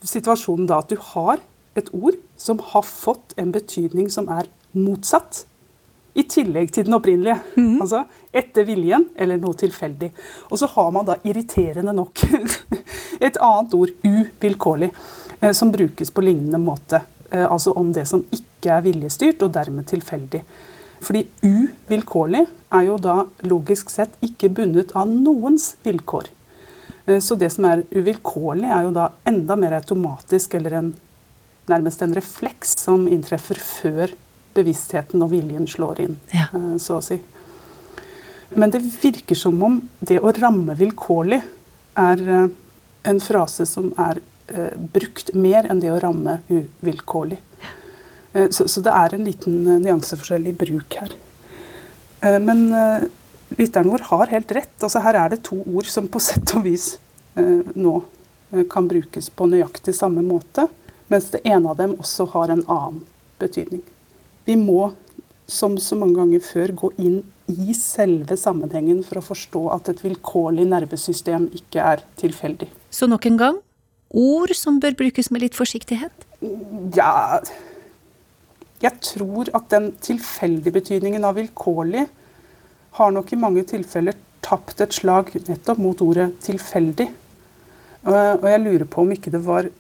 situasjonen 0.03 0.69
da 0.69 0.83
at 0.83 0.93
du 0.93 1.01
har 1.13 1.41
et 1.79 1.89
ord 1.97 2.19
som 2.37 2.61
har 2.73 2.85
fått 2.85 3.33
en 3.41 3.53
betydning 3.55 4.11
som 4.13 4.29
er 4.33 4.51
motsatt. 4.77 5.47
I 6.13 6.27
tillegg 6.29 6.75
til 6.75 6.85
den 6.85 6.99
opprinnelige. 6.99 7.39
Mm. 7.57 7.79
Altså 7.81 8.03
etter 8.37 8.67
viljen 8.69 9.07
eller 9.17 9.39
noe 9.41 9.57
tilfeldig. 9.57 10.11
Og 10.51 10.61
så 10.61 10.69
har 10.75 10.91
man 10.93 11.07
da 11.09 11.17
irriterende 11.25 11.95
nok 11.97 12.21
et 13.27 13.39
annet 13.41 13.77
ord, 13.77 13.95
uvilkårlig, 14.05 14.91
eh, 15.41 15.55
som 15.57 15.73
brukes 15.73 16.13
på 16.13 16.25
lignende 16.25 16.61
måte. 16.61 17.01
Eh, 17.31 17.47
altså 17.47 17.73
om 17.73 17.95
det 17.97 18.05
som 18.11 18.25
ikke 18.29 18.77
er 18.77 18.85
viljestyrt 18.85 19.45
og 19.47 19.55
dermed 19.57 19.89
tilfeldig. 19.89 20.43
Fordi 21.03 21.25
uvilkårlig 21.43 22.45
er 22.73 22.85
jo 22.87 23.01
da 23.01 23.23
logisk 23.49 23.91
sett 23.91 24.13
ikke 24.23 24.53
bundet 24.53 24.93
av 24.97 25.09
noens 25.11 25.73
vilkår. 25.85 26.29
Eh, 27.07 27.19
så 27.21 27.35
det 27.35 27.51
som 27.51 27.67
er 27.69 27.85
uvilkårlig, 27.91 28.69
er 28.69 28.87
jo 28.87 28.95
da 28.95 29.11
enda 29.29 29.57
mer 29.59 29.79
automatisk, 29.81 30.55
eller 30.59 30.79
en, 30.79 30.91
nærmest 31.71 32.03
en 32.03 32.15
refleks 32.17 32.77
som 32.85 33.07
inntreffer 33.09 33.61
før 33.63 34.15
bevisstheten 34.57 35.23
og 35.25 35.33
viljen 35.33 35.69
slår 35.69 36.03
inn, 36.07 36.19
ja. 36.35 36.49
Eh, 36.55 36.75
så 36.83 37.01
å 37.01 37.05
si. 37.05 37.21
Men 38.53 38.73
det 38.73 38.83
virker 38.85 39.39
som 39.39 39.63
om 39.65 39.79
det 40.05 40.19
å 40.21 40.33
ramme 40.37 40.77
vilkårlig 40.77 41.41
er 41.99 42.27
eh, 42.29 42.51
en 43.09 43.23
frase 43.23 43.67
som 43.67 43.91
er 43.99 44.23
brukt 44.93 45.31
mer 45.39 45.65
enn 45.71 45.79
det 45.81 45.89
å 45.89 46.01
ramme 46.03 46.35
uvilkårlig. 46.51 47.39
Så, 48.53 48.67
så 48.69 48.83
det 48.85 48.93
er 48.93 49.15
en 49.15 49.25
liten 49.25 49.55
nyanseforskjell 49.81 50.51
i 50.51 50.53
bruk 50.59 50.97
her. 50.99 51.15
Men 52.43 52.67
lytteren 53.59 53.91
vår 53.93 54.07
har 54.11 54.33
helt 54.33 54.53
rett. 54.53 54.75
Altså, 54.81 55.03
her 55.05 55.19
er 55.21 55.33
det 55.33 55.43
to 55.49 55.61
ord 55.63 55.89
som 55.91 56.09
på 56.11 56.23
sett 56.23 56.55
og 56.57 56.67
vis 56.67 56.97
eh, 57.39 57.63
nå 57.75 57.95
eh, 58.53 58.65
kan 58.71 58.89
brukes 58.91 59.31
på 59.31 59.49
nøyaktig 59.51 59.95
samme 59.97 60.25
måte, 60.27 60.69
mens 61.13 61.31
det 61.35 61.43
ene 61.49 61.73
av 61.73 61.81
dem 61.81 61.97
også 61.99 62.29
har 62.35 62.53
en 62.53 62.65
annen 62.67 63.03
betydning. 63.43 63.83
Vi 64.47 64.57
må, 64.59 64.93
som 65.47 65.77
så 65.79 65.99
mange 65.99 66.19
ganger 66.19 66.45
før, 66.45 66.75
gå 66.85 66.93
inn 67.03 67.21
i 67.53 67.75
selve 67.77 68.37
sammenhengen 68.39 69.03
for 69.07 69.21
å 69.21 69.27
forstå 69.27 69.67
at 69.75 69.91
et 69.93 70.01
vilkårlig 70.05 70.65
nervesystem 70.71 71.49
ikke 71.59 71.85
er 71.93 72.07
tilfeldig. 72.21 72.71
Så 72.93 73.09
nok 73.11 73.27
en 73.29 73.39
gang 73.41 73.61
ord 74.13 74.53
som 74.57 74.81
bør 74.81 74.97
brukes 74.99 75.31
med 75.33 75.45
litt 75.47 75.57
forsiktighet? 75.57 76.13
Ja 76.97 77.41
Jeg 78.83 78.99
tror 79.05 79.49
at 79.55 79.69
den 79.71 79.93
tilfeldige 80.03 80.75
betydningen 80.75 81.25
av 81.25 81.39
vilkårlig 81.39 82.09
har 82.99 83.13
nok 83.15 83.33
i 83.33 83.41
mange 83.41 83.65
tilfeller 83.69 84.17
tapt 84.45 84.81
et 84.85 84.93
slag 84.93 85.31
nettopp 85.47 85.79
mot 85.81 86.01
ordet 86.05 86.33
tilfeldig. 86.45 87.09
Og 88.03 88.49
jeg 88.51 88.63
lurer 88.65 88.89
på 88.91 89.05
om 89.05 89.15
ikke 89.15 89.33
det 89.33 89.41
var 89.47 89.71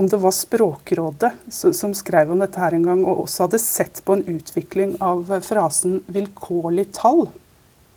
om 0.00 0.06
det 0.08 0.16
var 0.16 0.32
Språkrådet 0.32 1.30
som 1.52 1.92
skrev 1.92 2.30
om 2.32 2.40
dette 2.40 2.56
her 2.56 2.72
en 2.72 2.86
gang, 2.88 3.02
og 3.04 3.26
også 3.26 3.44
hadde 3.44 3.58
sett 3.60 4.00
på 4.06 4.16
en 4.16 4.22
utvikling 4.32 4.94
av 5.04 5.28
frasen 5.44 5.98
'vilkårlig 6.08 6.86
tall' 6.96 7.28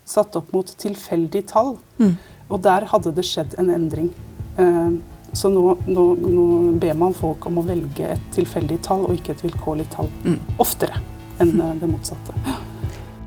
satt 0.04 0.36
opp 0.36 0.52
mot 0.52 0.68
'tilfeldig 0.68 1.46
tall'. 1.48 1.78
Mm. 1.98 2.18
Og 2.50 2.62
der 2.62 2.90
hadde 2.92 3.16
det 3.16 3.24
skjedd 3.24 3.56
en 3.58 3.70
endring. 3.70 4.12
Eh, 4.58 4.92
så 5.34 5.50
nå, 5.50 5.78
nå, 5.88 6.04
nå, 6.20 6.44
ber 6.84 6.94
man 6.94 7.16
folk 7.16 7.48
om 7.48 7.58
å 7.58 7.66
velge 7.66 8.12
et 8.18 8.28
tilfeldig 8.36 8.82
tall 8.84 9.08
og 9.08 9.16
ikke 9.16 9.32
et 9.32 9.48
vilkårlig 9.48 9.88
tall. 9.96 10.12
Mm. 10.28 10.38
Oftere 10.60 11.00
enn 11.40 11.56
eh, 11.56 11.74
det 11.80 11.88
motsatte. 11.88 12.36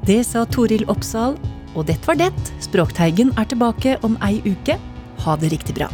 Det 0.06 0.20
sa 0.22 0.44
Toril 0.46 0.84
Oppsal, 0.86 1.34
og 1.74 1.88
dette 1.88 2.06
var 2.06 2.20
det. 2.20 2.30
Språkteigen 2.62 3.32
er 3.34 3.48
tilbake 3.50 3.96
om 4.06 4.14
ei 4.22 4.38
uke. 4.46 4.78
Ha 5.24 5.38
det 5.42 5.50
riktig 5.50 5.74
bra. 5.80 5.90